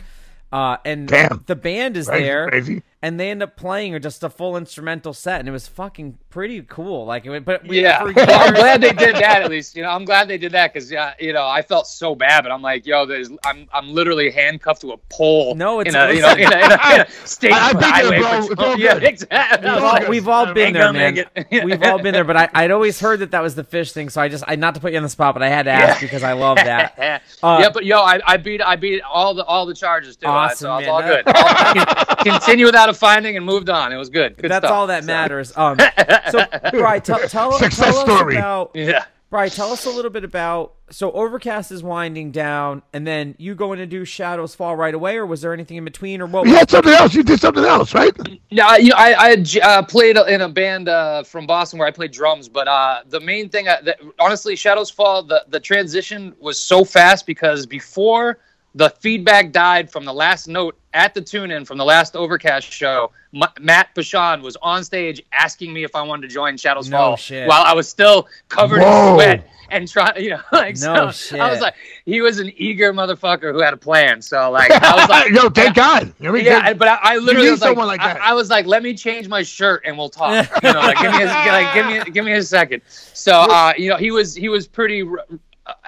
[0.51, 1.43] Uh, and Damn.
[1.45, 2.83] the band is there, crazy.
[2.99, 6.63] And they end up playing just a full instrumental set, and it was fucking pretty
[6.63, 7.05] cool.
[7.05, 9.75] Like, it, but we, Yeah, for well, I'm glad they did that at least.
[9.75, 12.41] You know, I'm glad they did that because yeah, you know, I felt so bad,
[12.41, 15.53] but I'm like, yo, there's, I'm, I'm literally handcuffed to a pole.
[15.53, 17.73] No, it's- in a, you know, in a, in a, in a state I- I've
[17.73, 18.37] been there, highway bro.
[18.39, 18.69] It's patrol.
[18.71, 19.69] all Yeah, exactly.
[19.69, 21.25] I We've all, we've all been there, man.
[21.51, 24.09] we've all been there, but I, I'd always heard that that was the Phish thing,
[24.09, 25.71] so I just, I not to put you on the spot, but I had to
[25.71, 26.97] ask because I love that.
[27.43, 30.25] Uh, yeah, but yo, I, I beat I beat all the all the charges too.
[30.25, 31.35] Awesome, uh, so Awesome, it's man.
[31.35, 32.17] all That- good.
[32.27, 33.91] All- continue without a finding and moved on.
[33.91, 34.37] It was good.
[34.37, 34.71] Good That's stuff.
[34.71, 35.53] all that So, matters.
[35.55, 35.77] Um,
[36.31, 39.05] so, Bri, tell, tell, Success tell us about Yeah.
[39.29, 40.73] Bri, tell us a little bit about.
[40.89, 45.17] So, Overcast is winding down, and then you going to do Shadows Fall right away,
[45.17, 46.47] or was there anything in between, or what?
[46.47, 47.13] You had something else.
[47.13, 48.13] You did something else, right?
[48.49, 51.87] Yeah, you know, I, I had uh, played in a band uh, from Boston where
[51.89, 55.59] I played drums, but uh, the main thing, uh, that, honestly, Shadows Fall, the, the
[55.59, 58.39] transition was so fast because before
[58.77, 62.71] the feedback died from the last note at the tune in from the last Overcast
[62.71, 66.87] show, M- Matt Bachand was on stage asking me if I wanted to join Shadows
[66.89, 67.47] No Fall shit.
[67.47, 69.09] while I was still covered Whoa.
[69.09, 71.73] in sweat and trying, you know, like, No so I was like,
[72.05, 74.21] he was an eager motherfucker who had a plan.
[74.21, 76.13] So, like, I was like, Yo, thank God.
[76.19, 78.21] You know, yeah, I- but I, I literally need was like, someone like that.
[78.21, 80.47] I, I was like, let me change my shirt and we'll talk.
[80.63, 82.81] You know, like give me a, like give me give me a second.
[82.87, 85.35] So, uh, you know, he was he was pretty, uh,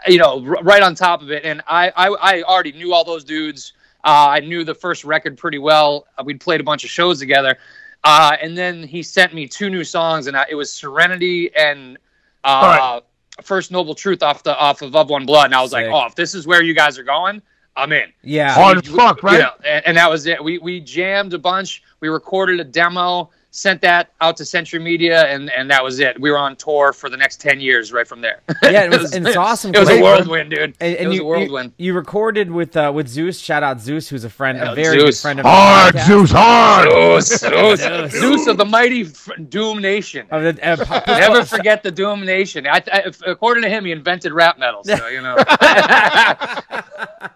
[0.07, 3.03] you know, r- right on top of it, and I I, I already knew all
[3.03, 3.73] those dudes.
[4.03, 6.07] Uh, I knew the first record pretty well.
[6.17, 7.57] Uh, We'd played a bunch of shows together,
[8.03, 11.97] uh, and then he sent me two new songs, and I, it was Serenity and.
[12.43, 13.01] Uh, right.
[13.43, 15.85] First Noble Truth off the off of Of One Blood, and I was Sick.
[15.85, 17.41] like, "Oh, if this is where you guys are going,
[17.75, 19.33] I'm in." yeah, Hard as fuck, right?
[19.33, 20.43] You know, and, and that was it.
[20.43, 21.81] We we jammed a bunch.
[22.01, 26.19] We recorded a demo, sent that out to Century Media, and and that was it.
[26.21, 28.41] We were on tour for the next ten years right from there.
[28.63, 30.59] Yeah, it was- and it's awesome It was a 'cause- whirlwind, dude.
[30.59, 31.73] And, and it was you, a whirlwind.
[31.77, 33.39] You, you recorded with uh, with Zeus.
[33.39, 36.07] Shout out Zeus, who's a friend, Yeah, a very good friend of the Hard, podcast.
[36.07, 36.89] Zeus, hard.
[37.23, 40.27] Zeus, Zeus, Zeus of the mighty F- Doom Nation.
[40.31, 42.67] Of the, uh, Never forget the Doom Nation.
[42.67, 44.83] I, I, according to him, he invented rap metal.
[44.83, 45.37] So you know.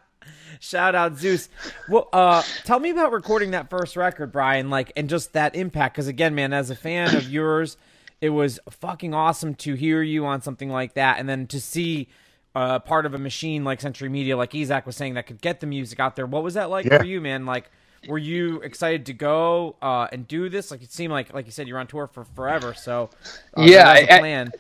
[0.63, 1.49] Shout out Zeus.
[1.89, 4.69] Well, uh, tell me about recording that first record, Brian.
[4.69, 5.95] Like, and just that impact.
[5.95, 7.75] Because again, man, as a fan of yours,
[8.21, 12.07] it was fucking awesome to hear you on something like that, and then to see
[12.55, 15.59] uh, part of a machine like Century Media, like Isaac was saying, that could get
[15.59, 16.25] the music out there.
[16.25, 16.99] What was that like Yeah.
[16.99, 17.45] for you, man?
[17.45, 17.69] Like,
[18.07, 20.71] were you excited to go uh, and do this?
[20.71, 22.73] Like, it seemed like, like you said, you're on tour for forever.
[22.73, 23.09] So,
[23.57, 24.51] uh, Yeah, that was the I- I- plan.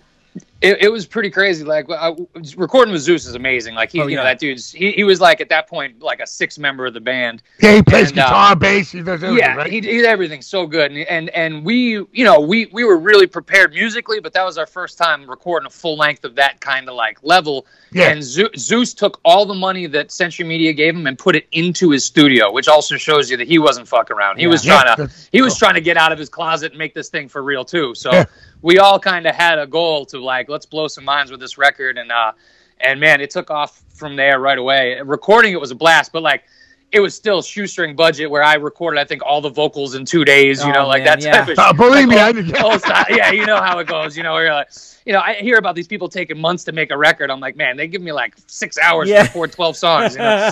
[0.63, 1.63] It, it was pretty crazy.
[1.63, 2.15] Like I,
[2.55, 3.75] recording with Zeus is amazing.
[3.75, 6.19] Like he, Oh, you know, that dude's he, he was like at that point like
[6.21, 7.43] a six member of the band.
[7.61, 8.91] Yeah, he plays And, uh, guitar, bass.
[8.91, 9.67] He does everything, yeah, right?
[9.69, 12.97] he, he did everything so good, and, and and we, you know, we we were
[12.97, 16.61] really prepared musically, but that was our first time recording a full length of that
[16.61, 17.65] kind of like level.
[17.91, 18.09] Yeah.
[18.09, 21.45] And Zeus, Zeus took all the money that Century Media gave him and put it
[21.51, 24.37] into his studio, which also shows you that he wasn't fucking around.
[24.37, 24.49] He Yeah.
[24.49, 26.93] was Yeah, trying to he was trying to get out of his closet and make
[26.95, 27.93] this thing for real too.
[27.93, 28.25] So Yeah.
[28.63, 31.57] we all kind of had a goal to like let's blow some minds with this
[31.57, 32.31] record, and uh,
[32.79, 34.99] and man, it took off from there right away.
[35.03, 36.43] Recording it was a blast, but like.
[36.95, 40.23] It was still shoestring budget where I recorded, I think, all the vocals in two
[40.23, 40.63] days.
[40.63, 41.41] You Oh, know, like man, that yeah.
[41.41, 41.75] of Uh, shit.
[41.77, 42.49] believe me, Like, I did.
[42.79, 43.07] stop.
[43.09, 44.15] yeah, you know how it goes.
[44.15, 44.69] You know, where you're like,
[45.07, 47.31] you know, I hear about these people taking months to make a record.
[47.31, 49.23] I'm like, man, they give me like six hours Yeah.
[49.23, 50.13] to record 12 songs.
[50.13, 50.51] You know?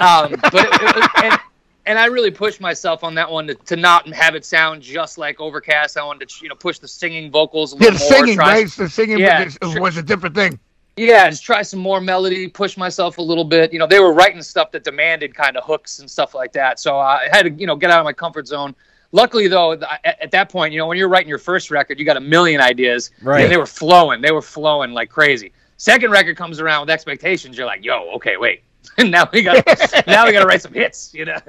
[0.00, 1.40] um, but it, it was, and,
[1.86, 5.18] and I really pushed myself on that one to, to not have it sound just
[5.18, 5.96] like Overcast.
[5.96, 8.12] I wanted to, you know, push the singing vocals a Yeah, little the more.
[8.18, 8.70] singing, try- right?
[8.70, 9.80] The singing Yeah, was, sure.
[9.80, 10.58] was a different thing.
[10.96, 13.72] yeah, just try some more melody, push myself a little bit.
[13.72, 16.78] You know, they were writing stuff that demanded kind of hooks and stuff like that.
[16.80, 18.74] So I had to, you know, get out of my comfort zone.
[19.12, 22.04] Luckily, though, at, at that point, you know, when you're writing your first record, you
[22.04, 23.10] got a million ideas.
[23.22, 23.42] Right.
[23.42, 24.20] And they were flowing.
[24.20, 25.52] They were flowing like crazy.
[25.78, 27.56] Second record comes around with expectations.
[27.56, 28.62] You're like, yo, okay, wait.
[28.98, 29.62] now we got
[30.06, 31.12] now we got to write some hits.
[31.14, 31.38] You know.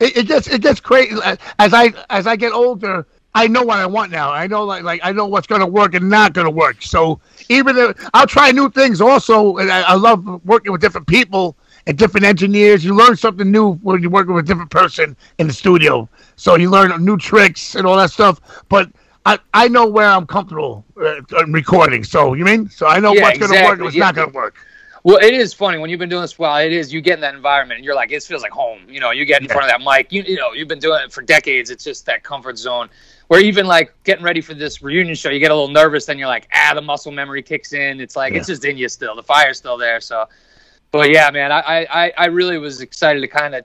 [0.00, 1.16] It, it gets it gets crazy
[1.58, 3.06] as I as I get older.
[3.34, 4.30] I know what I want now.
[4.30, 6.82] I know like like I know what's gonna work and not gonna work.
[6.82, 9.56] So even if I'll try new things also.
[9.56, 12.84] And I, I love working with different people and different engineers.
[12.84, 16.08] You learn something new when you're working with a different person in the studio.
[16.36, 18.40] So you learn new tricks and all that stuff.
[18.68, 18.90] But
[19.24, 22.04] I, I know where I'm comfortable uh, recording.
[22.04, 22.68] So you mean?
[22.68, 24.04] So I know Yeah, what's gonna work and what's Yeah.
[24.04, 24.56] not gonna work.
[25.04, 26.64] Well, it is funny when you've been doing this for a while.
[26.64, 28.82] It is you get in that environment and you're like, it feels like home.
[28.88, 30.12] You know, you get in front of that mic.
[30.12, 31.70] You, you know, you've been doing it for decades.
[31.70, 32.88] It's just that comfort zone.
[33.26, 36.06] Where even like getting ready for this reunion show, you get a little nervous.
[36.06, 38.00] Then you're like, ah, the muscle memory kicks in.
[38.00, 39.16] It's like it's just in you still.
[39.16, 40.00] The fire's still there.
[40.00, 40.28] So,
[40.92, 43.64] but yeah, man, I I, I really was excited to kind of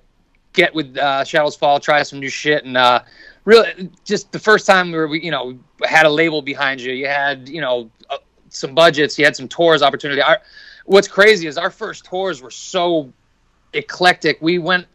[0.53, 3.01] get with uh, Shadows Fall, try some new shit, and uh,
[3.45, 6.93] really just the first time where we you know had a label behind you.
[6.93, 8.17] You had you know uh,
[8.49, 9.19] some budgets.
[9.19, 10.21] You had some tours opportunity.
[10.21, 10.39] Our,
[10.87, 13.11] what's crazy is our first tours were so
[13.73, 14.41] eclectic.
[14.41, 14.87] We went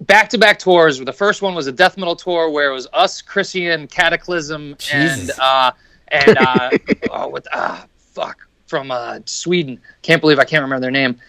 [0.00, 0.98] back to back tours.
[0.98, 4.76] The first one was a death metal tour where it was us, Chrissy, and Cataclysm,
[4.92, 5.72] and uh,
[6.08, 6.70] and uh,
[7.10, 9.80] oh, what ah fuck from uh, Sweden.
[10.02, 11.20] Can't believe I can't remember their name.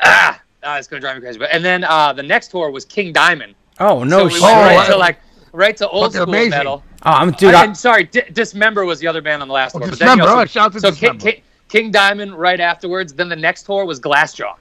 [0.00, 1.38] Ah, ah it's gonna drive me crazy.
[1.38, 3.54] But and then uh, the next tour was King Diamond.
[3.80, 4.42] Oh no so we shit.
[4.42, 5.18] went right to like
[5.52, 6.50] right to old school amazing.
[6.50, 6.82] metal.
[7.04, 7.54] oh, I'm dude.
[7.54, 9.88] I, and sorry, D- Dismember was the other band on the last Oh, tour.
[9.90, 10.30] but then you Dismember.
[10.30, 11.24] also- Oh, shout out to so King, Dismember.
[11.32, 11.42] King,
[11.72, 13.14] King Diamond right afterwards.
[13.14, 14.56] Then the next tour was Glassjaw.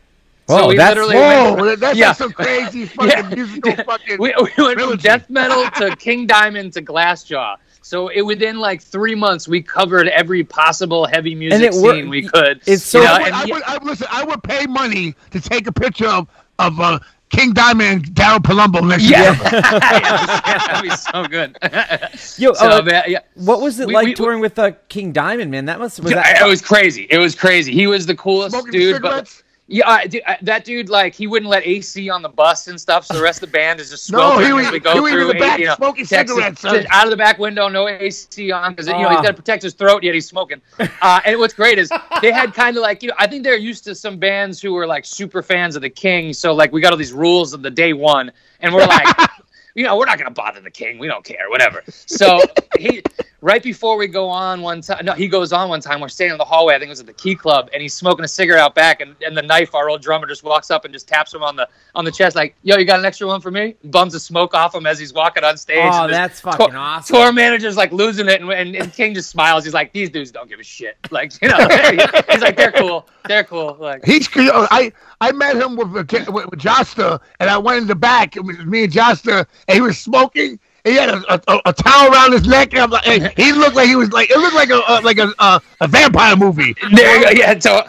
[0.48, 2.08] So we that's- literally Whoa, went, that's yeah.
[2.10, 3.36] like some crazy fucking Yeah.
[3.36, 4.18] musical fucking.
[4.18, 7.58] we, we went from death metal to King Diamond to Glassjaw.
[7.82, 12.62] So it within like three months, we covered every possible heavy music scene we could.
[12.66, 14.66] it's so- you know, I would, and I would, I would, listen, I would pay
[14.68, 16.28] money to take a picture of
[16.60, 17.00] of uh,
[17.32, 19.34] King Diamond and Daryl Palumbo next yeah, year.
[19.72, 21.58] that'd be so good.
[22.38, 23.20] Yo, so, uh, man, yeah.
[23.36, 25.66] what was it we- like we- touring with uh, King Diamond, man?
[25.66, 26.42] That must was Dude, that.
[26.42, 27.08] it was crazy.
[27.10, 27.74] It was crazy.
[27.74, 29.02] He was the coolest Smoking dude.
[29.02, 29.44] But cigarettes.
[29.72, 32.80] Yeah, I, dude, I- that dude like he wouldn't let AC on the bus and
[32.80, 33.06] stuff.
[33.06, 35.12] So the rest of the band is just No, he was- as we go he
[35.12, 35.28] through.
[35.28, 38.52] the back you know, smoking Texas- cigarettes, just out of the back window, no AC
[38.52, 39.10] on because you know Ah.
[39.10, 40.04] he's got to protect his throat.
[40.04, 40.62] Yet he's smoking.
[41.02, 41.90] Uh, and what's great is
[42.22, 44.74] they had kind of like you know I think they're used to some bands who
[44.74, 46.34] were like super fans of the King.
[46.34, 49.08] So like we got all these rules of the day one, and we're like.
[49.76, 51.00] You know, we're not gonna bother the king.
[51.00, 51.84] We don't care, whatever.
[51.88, 52.42] So
[52.80, 53.02] he,
[53.42, 56.00] right before we go on one time, no, he goes on one time.
[56.00, 56.76] We're standing in the hallway.
[56.76, 59.02] I think it was at the Key Club, and he's smoking a cigarette out back.
[59.02, 61.56] And, and the knife, our old drummer, just walks up and just taps him on
[61.56, 64.20] the on the chest, like, "Yo, you got an extra one for me?" Bums the
[64.20, 65.92] smoke off him as he's walking on stage.
[65.94, 67.16] Oh, that's fucking awesome.
[67.16, 69.64] Tour manager's like losing it, and, and, and King just smiles.
[69.64, 71.58] He's like, "These dudes don't give a shit." Like, you know,
[72.30, 73.08] he's like, "They're cool.
[73.28, 77.82] They're cool." Like, He's I I met him with with, with Jasta, and I went
[77.82, 78.36] in the back.
[78.36, 80.60] It was me and Jasta, and he was smoking.
[80.84, 83.76] He had a, a, a towel around his neck, and I'm like, hey, he looked
[83.76, 86.76] like he was like it looked like a, a like a, a a vampire movie.
[86.92, 87.30] There you go.
[87.32, 87.60] Yeah.
[87.60, 87.82] So,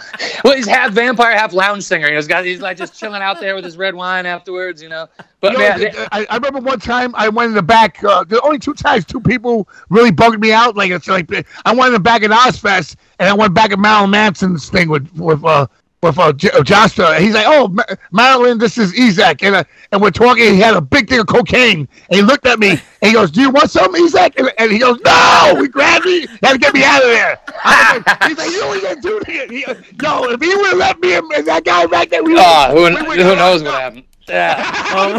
[0.44, 2.06] well, he's half vampire, half lounge singer.
[2.06, 4.82] You know, He's got he's like just chilling out there with his red wine afterwards.
[4.82, 5.08] You know.
[5.40, 8.02] But You know, man, I, I remember one time I went in the back.
[8.04, 10.76] Uh, the only two times two people really bugged me out.
[10.76, 11.30] Like it's like
[11.64, 14.88] I went in the back at Ozzfest and I went back at Marilyn Manson's thing
[14.88, 15.66] with with uh
[16.02, 17.18] with uh, J- uh, Jasta.
[17.18, 20.44] He's like, "Oh, Ma- Marilyn, this is Ezec," and uh, and we're talking.
[20.54, 23.30] He had a big thing of cocaine, and he looked at me and he goes,
[23.30, 26.58] "Do you want some, Ezec?" And, and he goes, "No!" He grabbed me, had to
[26.58, 27.38] get me out of there.
[27.64, 29.60] Like, he's like, "You ain't gonna do that." He,
[30.02, 32.82] yo, if he would have let me and that guy back there, we oh, who,
[33.02, 34.04] we would- who knows what happened?
[34.32, 34.64] Yeah.
[34.92, 35.12] Who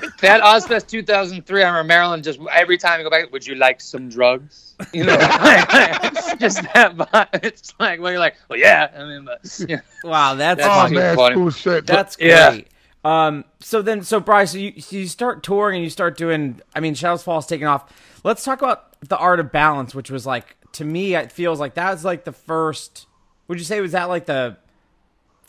[0.00, 0.12] knows?
[0.20, 3.80] That Ozzfest 2003, I remember Marilyn just every time you go back, would you like
[3.80, 4.74] some drugs?
[4.92, 5.16] You know,
[6.38, 6.94] just that.
[6.96, 7.44] vibe.
[7.44, 8.90] It's like well, you're like, well, yeah.
[8.96, 9.80] I mean, but yeah.
[10.02, 11.34] Wow, that's That's Oh fucking man, funny.
[11.36, 11.86] cool shit.
[11.86, 12.28] That's great.
[12.28, 12.60] Yeah.
[13.04, 13.44] Um.
[13.60, 16.60] So then, so Bryce, so you so you start touring and you start doing.
[16.74, 17.92] I mean, Shadows Fall's taking off.
[18.24, 21.74] Let's talk about the art of balance, which was like to me, it feels like
[21.74, 23.06] that was like the first.
[23.48, 24.56] Would you say was that like the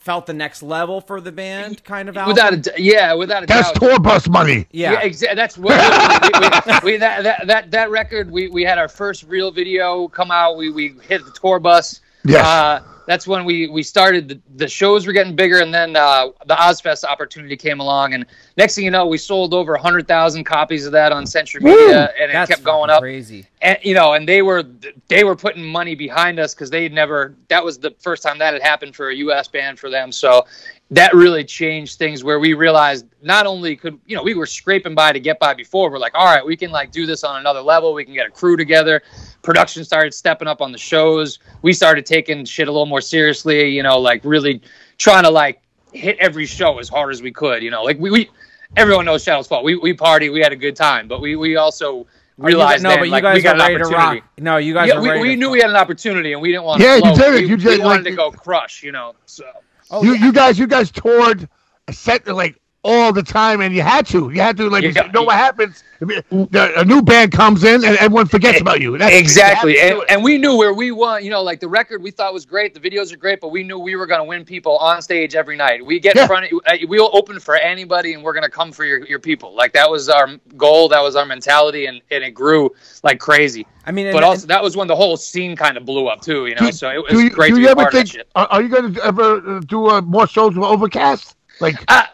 [0.06, 2.32] felt the next level for the band kind of album?
[2.34, 3.80] Without a, d- yeah, without a That's doubt.
[3.82, 4.66] tour bus money.
[4.70, 4.92] yeah.
[4.92, 5.34] Yeah, exactly.
[5.36, 6.40] That's what we,
[6.86, 8.30] we, we, that, that that that record.
[8.30, 10.56] We, we had our first real video come out.
[10.56, 12.00] We we hit the tour bus.
[12.24, 12.46] Yes.
[12.46, 14.28] Uh, that's when we we started.
[14.28, 18.14] The, the shows were getting bigger, and then uh, the Ozzfest opportunity came along.
[18.14, 18.26] And
[18.56, 22.12] next thing you know, we sold over hundred thousand copies of that on Century Media,
[22.20, 23.46] and it That's kept going up Crazy.
[23.62, 24.64] and you know, and they were
[25.08, 27.34] they were putting money behind us because they'd never.
[27.48, 29.48] That was the first time that had happened for a U.S.
[29.48, 30.10] band for them.
[30.10, 30.44] So
[30.90, 32.24] that really changed things.
[32.24, 35.54] Where we realized not only could you know we were scraping by to get by
[35.54, 37.94] before, we're like, all right, we can like do this on another level.
[37.94, 39.02] We can get a crew together.
[39.46, 41.38] Production started stepping up on the shows.
[41.62, 43.70] We started taking shit a little more seriously.
[43.70, 44.60] You know, like really
[44.98, 47.62] trying to like hit every show as hard as we could.
[47.62, 48.10] You know, like we.
[48.10, 48.30] we
[48.76, 49.62] Everyone knows Shadows Fall.
[49.62, 52.82] We we party, we had a good time, but we we also you guys- realized
[52.82, 54.20] no, then, but you like, guys we got an ready to opportunity.
[54.20, 54.30] rock.
[54.38, 56.82] No, you guys Yeah, we, we knew we had an opportunity, and we didn't want.
[56.82, 57.30] Yeah, to you did it.
[57.42, 59.14] We, You we did, wanted to go crush, you know.
[59.24, 59.44] So
[59.92, 60.24] Oh, you yeah.
[60.26, 61.48] you guys you guys toured
[61.86, 64.30] a set like all the time, and you had to.
[64.30, 65.06] You had to like Yeah.
[65.06, 65.82] you know what happens.
[66.00, 68.96] If you- the- A new band comes in, and everyone forgets about you.
[68.98, 72.02] That's, exactly you and, and we knew where we won you know like the record
[72.02, 74.24] we thought was great the videos are great but we knew we were going to
[74.24, 76.22] win people on stage every night we get Yeah.
[76.22, 79.04] in front of uh, we'll open for anybody and we're going to come for your,
[79.06, 82.70] your people like that was our goal that was our mentality and, and it grew
[83.02, 85.84] like crazy I mean, but and- also that was when the whole scene kind of
[85.86, 87.66] blew up too you know Do- so it was do you, great do to you
[87.66, 88.16] be ever part of that think?
[88.16, 91.35] shit Are, are you going to ever uh, do uh, more shows with Overcast?
[91.60, 92.04] Like, Uh,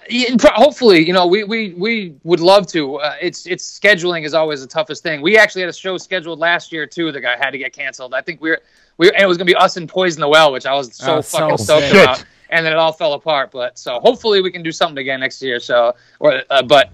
[0.54, 2.96] hopefully, you know, we, we, we would love to.
[2.96, 5.20] Uh, it's it's scheduling is always the toughest thing.
[5.20, 8.14] We actually had a show scheduled last year too that got had to get canceled.
[8.14, 8.60] I think we were
[8.98, 11.16] we and it was gonna be us and Poison the Well, which I was so
[11.16, 12.02] Oh, so fucking stoked sick.
[12.02, 12.24] about.
[12.50, 13.50] And then it all fell apart.
[13.50, 15.58] But so hopefully we can do something again next year.
[15.58, 16.90] So or uh, but.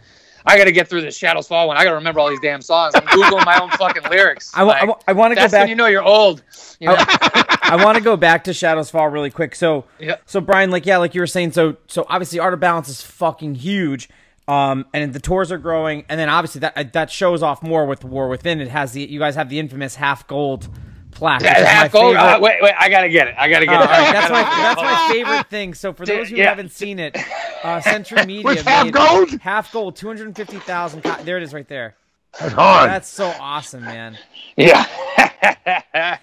[0.49, 1.77] I got to get through this Shadows Fall one.
[1.77, 2.95] I got to remember all these damn songs.
[2.95, 4.51] I'm googling my own fucking lyrics.
[4.55, 5.51] I wa- I I wanna go back.
[5.51, 6.43] That's when you know you're old.
[6.81, 6.97] You know?
[6.99, 9.55] I want to go back to Shadows Fall really quick.
[9.55, 10.17] So, Yeah.
[10.27, 13.03] so Brian, like, yeah, like you were saying, so, so obviously, Art of Balance is
[13.03, 14.09] fucking huge,
[14.47, 18.05] um, and the tours are growing, and then obviously that that shows off more with
[18.05, 18.61] War Within.
[18.61, 20.69] It has the you guys have the infamous half gold
[21.11, 21.43] plaque.
[21.43, 22.17] Half gold.
[22.17, 22.73] Uh, wait, wait.
[22.79, 23.35] I gotta get it.
[23.37, 23.87] I gotta get Oh, it.
[23.87, 25.75] right, that's my that's my favorite thing.
[25.75, 26.49] So for those who Yeah.
[26.49, 27.17] haven't seen it,
[27.63, 29.31] uh, Century Media With half made gold?
[29.41, 31.03] half gold, two hundred fifty thousand.
[31.03, 31.97] Co- there it is, right there.
[32.39, 32.91] that's hard.
[32.91, 34.17] That's so awesome, man.
[34.57, 34.85] Yeah.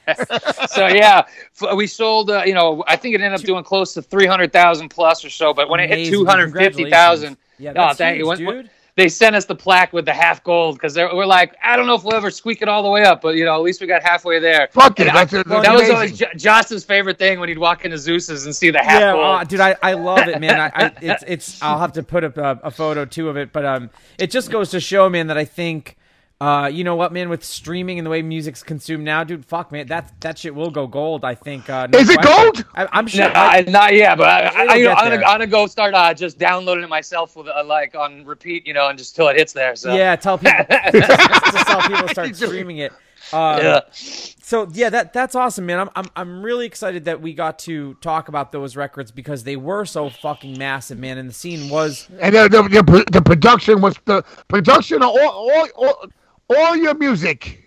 [0.68, 1.24] so yeah,
[1.62, 2.30] f- we sold.
[2.30, 5.24] Uh, you know, I think it ended up doing close to three hundred thousand plus
[5.26, 5.54] or so.
[5.54, 7.38] But when it hit two hundred fifty thousand, Congratulations.
[7.58, 8.26] Yeah, oh, that's thank you.
[8.26, 8.70] huge, When- when- dude.
[8.98, 11.96] They sent us the plaque with the half gold because we're like, I don't know
[11.96, 13.88] if we'll ever squeak it all the way up, but you know, at least we
[13.88, 14.70] got halfway there.
[14.72, 15.10] Fuck it.
[15.10, 18.46] I- That's, that's that was always J- Josh's favorite thing when he'd walk into Zeuss's
[18.46, 19.26] and see the half yeah, gold.
[19.42, 20.60] uh, dude, I, I love it, man.
[20.62, 23.52] I, I it's it's I'll have to put up a, a photo too of it,
[23.52, 25.98] but um, it just goes to show, man, that I think.
[26.42, 27.30] Uh, you know what, man?
[27.30, 30.70] With streaming and the way music's consumed now, dude, fuck, man, that that shit will
[30.70, 31.24] go gold.
[31.24, 31.70] I think.
[31.70, 32.44] Uh, no Is it question.
[32.44, 32.66] gold?
[32.76, 33.32] I, I'm No, sure.
[33.34, 35.16] I, not yet, but I, I, you know, I'm, gonna.
[35.24, 38.74] I'm gonna go start uh, just downloading it myself with uh, like on repeat, you
[38.74, 39.78] know, and just till it hits there.
[39.78, 40.94] So yeah, tell people just,
[41.54, 42.92] just tell people to start streaming it.
[43.32, 43.80] Um, yeah.
[43.94, 45.80] So yeah, that that's awesome, man.
[45.80, 49.56] I'm, I'm I'm really excited that we got to talk about those records because they
[49.56, 51.18] were so fucking massive, man.
[51.18, 55.50] And the scene was and the, the, the, the production was the production of all,
[55.50, 56.06] all, all,
[56.50, 57.62] all your music.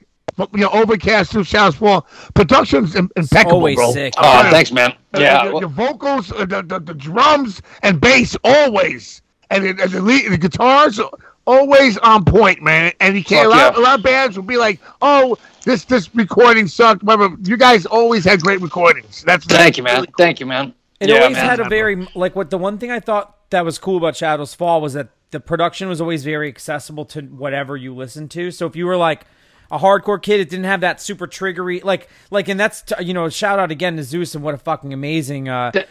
[0.52, 2.06] You know, Overcast through Shadows Fall.
[2.34, 3.90] Production's im- impeccable, always bro.
[3.92, 4.14] sick.
[4.18, 4.92] Oh, Uh, thanks, man.
[5.14, 5.44] uh, Yeah.
[5.44, 9.20] your, your vocals, uh, the, the, the drums and bass always,
[9.50, 11.00] and, the- and the, lead, the guitars
[11.44, 12.92] always on point, man.
[13.00, 13.46] And you can't.
[13.46, 13.80] A lot, yeah.
[13.80, 17.34] a lot of bands will be like, "Oh, this this recording sucked." Whatever.
[17.42, 19.24] You guys always had great recordings.
[19.26, 19.94] That's Thank you, man.
[19.96, 20.24] really cool.
[20.24, 20.72] Thank you, man.
[21.00, 21.46] It yeah, always man.
[21.46, 24.54] had a very like what the one thing I thought that was cool about Shadows
[24.54, 28.50] Fall was that the production was always very accessible to whatever you listened to.
[28.50, 29.24] So if you were like
[29.70, 33.12] a hardcore kid, it didn't have that super triggery like like and that's t- you
[33.12, 35.88] know shout out again to Zeuss and what a fucking amazing uh that,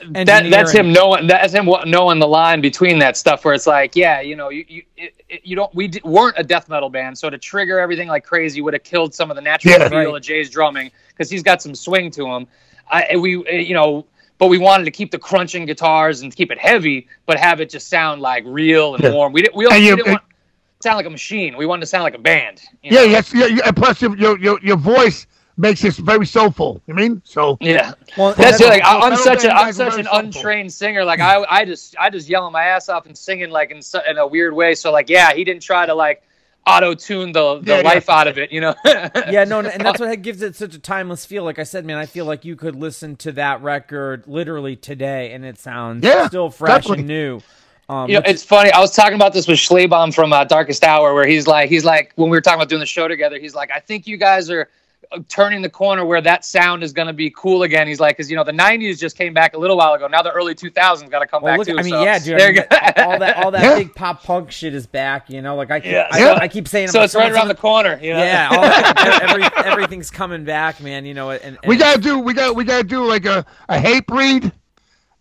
[0.49, 4.19] that's him knowing that's him knowing the line between that stuff where it's like yeah
[4.19, 7.15] you know you you, it, it- you don't we d- weren't a death metal band
[7.19, 9.89] so to trigger everything like crazy would have killed some of the natural Yeah.
[9.89, 10.07] feel Right.
[10.15, 12.47] of Jay's drumming because he's got some swing to him
[12.89, 14.07] I we uh, you know
[14.37, 17.69] but we wanted to keep the crunching guitars and keep it heavy but have it
[17.69, 19.11] just sound like real and Yeah.
[19.11, 21.09] warm we didn't we, also, And we you- didn't uh, want to sound like a
[21.09, 23.71] machine we wanted to sound like a band you Yeah, yes, yeah, yeah.
[23.71, 25.25] Plus, your, your your your voice
[25.59, 26.79] makes it very soulful.
[26.85, 27.57] You mean so?
[27.59, 28.67] Yeah, Well, that's that's- it.
[28.69, 30.19] Like I- I'm such a band I'm such an soulful.
[30.19, 31.03] untrained singer.
[31.03, 34.05] Like I I just I just yelling my ass off and singing like in su-
[34.07, 34.75] in a weird way.
[34.75, 36.21] So like yeah, he didn't try to like
[36.67, 37.83] auto tune the the Yeah, yeah.
[37.83, 38.51] life out of it.
[38.51, 38.75] You know.
[38.85, 41.43] yeah, no, and that's what gives it such a timeless feel.
[41.43, 45.31] Like I said, man, I feel like you could listen to that record literally today,
[45.33, 46.99] and it sounds Yeah, still fresh definitely.
[46.99, 47.41] and new.
[47.89, 48.71] Um, You know, which- it's funny.
[48.71, 51.85] I was talking about this with Schleibaum from uh, Darkest Hour, where he's like, he's
[51.85, 54.17] like, when we were talking about doing the show together, he's like, I think you
[54.17, 54.67] guys are
[55.09, 57.87] Uh, turning the corner where that sound is going to be cool again.
[57.87, 60.07] He's like, because you know the '90s just came back a little while ago.
[60.07, 61.79] Now the early 2000s got to come well, back look, too.
[61.79, 62.41] I mean, so yeah, dude.
[62.41, 62.59] I mean,
[62.97, 63.75] all that, all that Yeah.
[63.75, 65.29] big pop punk shit is back.
[65.29, 66.07] You know, like I, keep, Yeah.
[66.11, 66.33] I, Yeah.
[66.41, 67.97] I keep saying, so I'm it's like, right around the corner.
[68.01, 68.19] You know?
[68.19, 71.05] Yeah, all, every, everything's coming back, man.
[71.05, 72.19] You know, and, and We gotta do.
[72.19, 72.55] We got.
[72.57, 74.51] We gotta do like a a Hatebreed,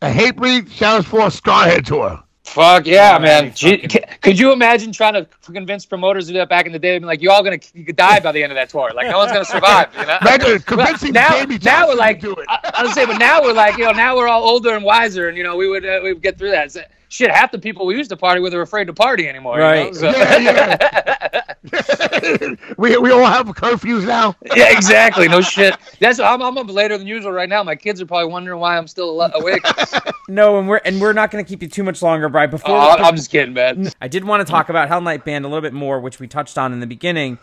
[0.02, 0.68] a Hatebreed.
[0.68, 2.20] Shadows Fall Skarhead tour.
[2.46, 3.52] Fuck yeah, Oh, man!
[3.54, 6.78] Gee, fucking- could you imagine trying to convince promoters to do that back in the
[6.78, 6.94] day?
[6.94, 8.92] And be like, you all gonna you could die by the end of that tour.
[8.94, 9.88] Like, no one's gonna survive.
[9.98, 10.18] You know?
[10.20, 12.46] Imagine convincing now, Jamey now we're like, to do it.
[12.48, 14.84] I, I was saying, but now we're like, you know, now we're all older and
[14.84, 16.72] wiser, and you know, we would uh, we would get through that.
[16.72, 16.82] So,
[17.16, 19.54] shit, half the people we used to party with are afraid to party anymore.
[19.56, 19.68] you know?
[19.70, 19.94] Right.
[19.94, 21.42] So- Yeah, yeah.
[22.78, 24.36] we we all have curfews now.
[24.54, 25.28] yeah, exactly.
[25.28, 25.76] No shit.
[26.00, 27.62] That's I'm, I'm up later than usual right now.
[27.62, 29.64] My kids are probably wondering why I'm still awake.
[30.28, 32.50] no, and we're and we're not going to keep you too much longer, Brian.
[32.50, 33.90] Before oh, I'm just kidding, man.
[34.00, 36.28] I did want to talk about Hell Night Band a little bit more, which we
[36.28, 37.38] touched on in the beginning.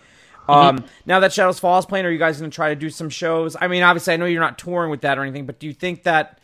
[0.47, 3.09] Um, Now that Shadows Falls playing, are you guys going to try to do some
[3.09, 3.55] shows?
[3.59, 5.73] I mean, obviously, I know you're not touring with that or anything, but do you
[5.73, 6.39] think that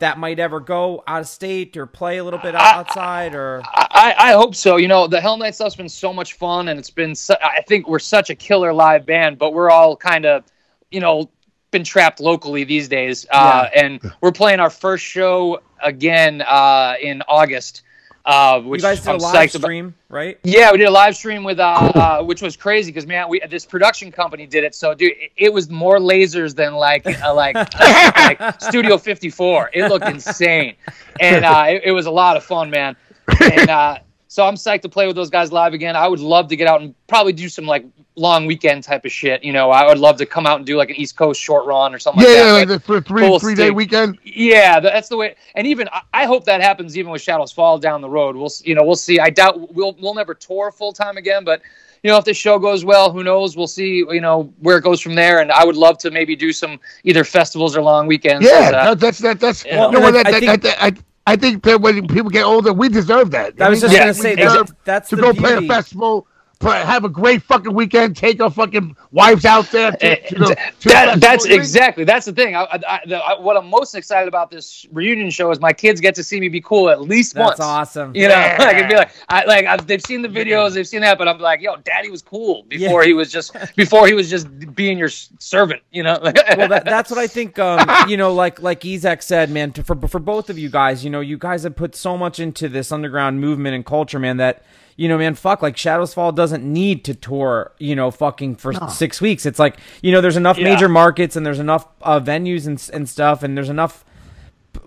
[0.00, 3.62] that might ever go out of state or play a little bit outside or
[3.94, 4.76] I, I hope so.
[4.76, 7.14] You know, the Hell Night stuff's been so much fun, and it's been.
[7.14, 10.44] Su- I think we're such a killer live band, but we're all kind of,
[10.90, 11.30] you know,
[11.70, 13.24] been trapped locally these days.
[13.30, 17.82] Uh, and we're playing our first show again uh, in August.
[18.24, 19.66] Uh, which you guys did I'm a live psyched about.
[19.66, 20.38] stream, right?
[20.44, 23.40] Yeah, we did a live stream with, uh, uh which was crazy because man, we
[23.50, 24.74] this production company did it.
[24.74, 29.70] So, dude, it, it was more lasers than like uh, like like Studio 54.
[29.74, 30.74] It looked insane,
[31.20, 32.96] and uh, it, it was a lot of fun, man.
[33.40, 33.98] And uh,
[34.28, 35.94] so I'm psyched to play with those guys live again.
[35.94, 37.84] I would love to get out and probably do some like
[38.16, 39.42] long weekend type of shit.
[39.42, 41.66] You know, I would love to come out and do like an East Coast short
[41.66, 44.18] run or something Yeah, like yeah, like the for three full three day weekend.
[44.24, 45.34] yeah, that's the way.
[45.56, 48.36] And even I- I hope that happens even with Shadows Fall down the road.
[48.36, 49.18] We'll s- you know we'll see.
[49.18, 51.60] I doubt we'll we'll never tour full time again, but
[52.04, 53.56] you know if this show goes well, who knows?
[53.56, 53.96] We'll see.
[54.08, 55.40] You know where it goes from there.
[55.40, 58.46] And I would love to maybe do some either festivals or long weekends.
[58.46, 59.40] Yeah, uh, no, that's that.
[59.40, 60.14] That's Well, you know what?
[60.14, 60.92] I That, think- that, that, I,
[61.26, 63.60] I think that when people get older, we deserve that.
[63.60, 66.22] I was just Yeah, gonna say we that, that's to the go play a festival,
[66.22, 66.30] play,
[66.70, 69.92] have a great fucking weekend, take our fucking wives out there.
[69.92, 72.54] To, to the, to that, that's exactly that's the thing.
[72.56, 75.72] I, I, I, the, I, what I'm most excited about this reunion show is my
[75.72, 77.58] kids get to see me be cool at least That's once.
[77.58, 78.14] That's awesome.
[78.14, 78.56] You know, Yeah.
[78.58, 81.28] like it'd be like, I like I've, they've seen the videos, they've seen that, but
[81.28, 84.98] I'm like, yo, Daddy was cool before he was just before he was just being
[84.98, 85.82] your servant.
[85.90, 87.58] You know, well, that, that's what I think.
[87.58, 89.72] Um, you know, like like Ezec said, man.
[89.72, 92.38] To, for for both of you guys, you know, you guys have put so much
[92.40, 94.36] into this underground movement and culture, man.
[94.38, 94.62] That
[94.96, 95.62] you know, man, fuck.
[95.62, 97.72] Like Shadows Fall doesn't need to tour.
[97.78, 99.44] You know, fucking for six weeks.
[99.46, 100.64] It's like you know, there's enough Yeah.
[100.72, 104.04] major markets and there's enough uh, venues and and stuff, and there's enough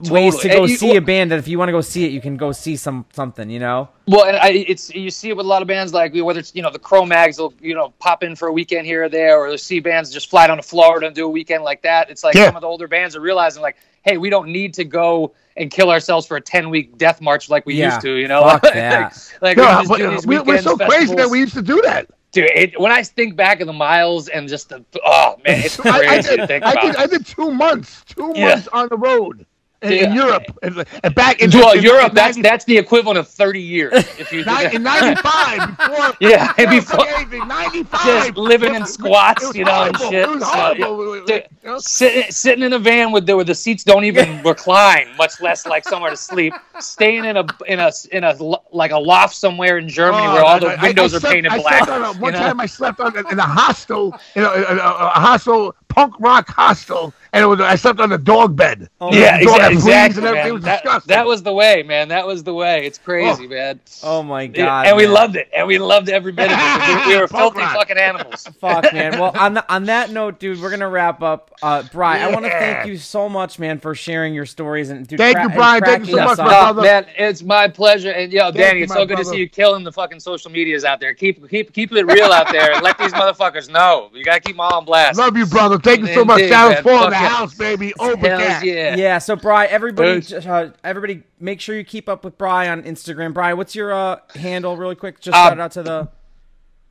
[0.10, 2.12] ways to go you- see a band that if you want to go see it,
[2.12, 3.50] you can go see some something.
[3.50, 3.90] You know.
[4.08, 6.54] Well, and I, it's you see it with a lot of bands like whether it's
[6.56, 9.38] you know the Cro-Mags will you know pop in for a weekend here or there,
[9.38, 12.10] or you see bands just fly down to Florida and do a weekend like that.
[12.10, 12.48] It's like Yeah.
[12.48, 15.72] some of the older bands are realizing like, hey, we don't need to go and
[15.72, 17.86] kill ourselves for a ten week death march like we Yeah.
[17.86, 18.16] used to.
[18.18, 19.18] You know, Fuck like, that.
[19.42, 21.40] like, No, we can just but do these we, we're weekends, so crazy that we
[21.40, 22.08] used to do that.
[22.32, 25.78] Dude, it, when I think back of the miles and just the oh man, it's
[25.86, 26.96] I, I crazy to did, think I did.
[26.96, 28.46] I did two months, two Yeah.
[28.46, 29.47] months on the road
[29.84, 32.78] in, in Europe, and, and back in well, in- Europe, in that's 90 that's the
[32.78, 33.94] equivalent of thirty years.
[34.20, 34.40] If you
[34.74, 40.26] in '95, before Yeah, before before- '95, just living in squats, you know, and shit.
[40.28, 41.18] So, horrible.
[41.30, 41.36] yeah.
[41.64, 41.80] You know?
[41.80, 45.66] sitting sitting in a van with the where the seats don't even recline, much less
[45.68, 46.54] like somewhere to sleep.
[46.80, 48.36] Staying in a in a in a
[48.72, 51.20] like a loft somewhere in Germany Oh, where all I- the I- windows I are
[51.20, 51.88] slept- painted black.
[51.88, 52.46] on one you know?
[52.48, 57.14] time I slept on in a hostel, in a, a, a hostel, punk rock hostel,
[57.34, 58.90] and it was I slept on the dog bed.
[59.02, 59.74] yeah, The dog exactly.
[59.76, 60.48] exactly and everything.
[60.50, 61.08] It was That, disgusting.
[61.10, 62.08] that was the way, man.
[62.10, 62.86] That was the way.
[62.86, 63.80] It's crazy, man.
[64.04, 64.88] Oh my Yeah, god.
[64.88, 67.06] and we loved it, and we loved every bit of it.
[67.08, 67.76] We, we were filthy rock.
[67.76, 68.48] fucking animals.
[68.60, 69.20] Fuck, man.
[69.20, 71.52] Well, on, the, on that note, dude, we're gonna wrap up.
[71.62, 75.08] Uh, Brian, I want to thank you so much, man, for sharing your stories and
[75.08, 75.82] dude, Thank cra- you, Brian.
[75.84, 76.82] Thank you so much, us my brother.
[76.84, 78.12] man, it's my pleasure.
[78.12, 80.86] And yo, Danny, you, it's so good to see you killing the fucking social medias
[80.86, 81.14] out there.
[81.16, 84.10] Keep keep keep it real out there and let these motherfuckers know.
[84.14, 85.18] You gotta keep them all on blast.
[85.18, 85.80] Love you, brother.
[85.80, 86.42] Thank you so much.
[86.42, 86.84] Indeed, Shadows man.
[86.84, 87.94] fall in Fuck the house, baby.
[88.00, 88.96] Open Hells yeah.
[88.96, 89.18] Yeah.
[89.20, 93.34] So, Bry, everybody, uh, everybody, make sure you keep up with Bry on Instagram.
[93.34, 95.20] Bry, what's your uh, handle, really quick?
[95.20, 96.10] Just Uh, shout out to the.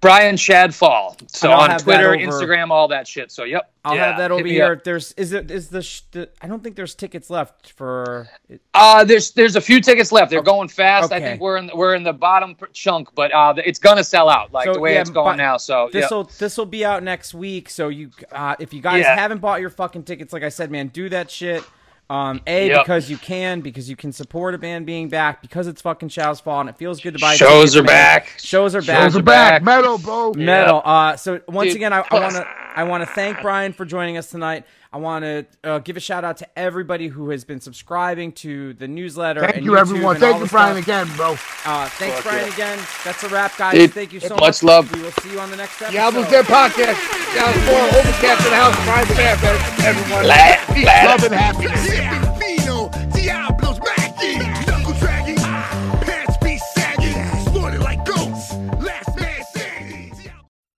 [0.07, 1.17] Brian Shadfall.
[1.31, 3.31] So on Twitter, Instagram, all that shit.
[3.33, 3.71] So yep.
[3.85, 4.73] I'll Yeah, have that hit over here.
[4.73, 4.85] up.
[4.85, 8.29] There's is it is the, sh- the I don't think there's tickets left for.
[8.75, 10.31] Uh, there's there's a few tickets left.
[10.31, 11.13] They're going fast.
[11.13, 14.53] I think we're in we're in the bottom chunk, but uh, it's gonna sell out
[14.53, 15.57] like So, the way yeah, it's going now.
[15.57, 16.17] So This yeah.
[16.17, 17.69] will this will be out next week.
[17.71, 19.15] So you, uh, if you guys Yeah.
[19.15, 21.64] haven't bought your fucking tickets, like I said, man, do that shit.
[22.08, 22.84] Um, a Yep.
[22.84, 26.38] because you can because you can support a band being back because it's fucking Shadows
[26.38, 27.34] Fall and it feels good to buy.
[27.34, 27.87] Shows are man.
[27.87, 28.28] back.
[28.38, 29.03] Shows are back.
[29.03, 29.53] Shows are back.
[29.54, 29.62] back.
[29.64, 30.33] Metal, bro.
[30.34, 30.83] Metal.
[30.84, 33.87] Uh, so once Dude, again, I plus- want to I want to thank Brian for
[33.87, 34.65] joining us tonight.
[34.93, 38.75] I want to uh, give a shout out to everybody who has been subscribing to
[38.75, 39.41] the newsletter.
[39.41, 40.17] Thank and you, YouTube everyone.
[40.17, 41.07] and all Thank you, the Brian, stuff.
[41.09, 41.31] again, bro.
[41.65, 42.53] Uh, thanks, Fuck Brian, yeah.
[42.55, 42.79] again.
[43.03, 43.75] That's a wrap, guys.
[43.75, 44.63] Dude, thank you so much much.
[44.63, 44.95] love.
[44.95, 45.95] We will see you on the next episode.
[45.95, 46.97] The Albums Dead podcast.
[47.35, 47.99] Shadows fall.
[47.99, 48.85] Overcast in the house.
[48.85, 49.45] Brian Staff,
[49.85, 50.27] everyone.
[50.27, 51.07] Laugh, laugh.
[51.09, 52.39] love, and happiness.
[52.39, 52.66] Fino,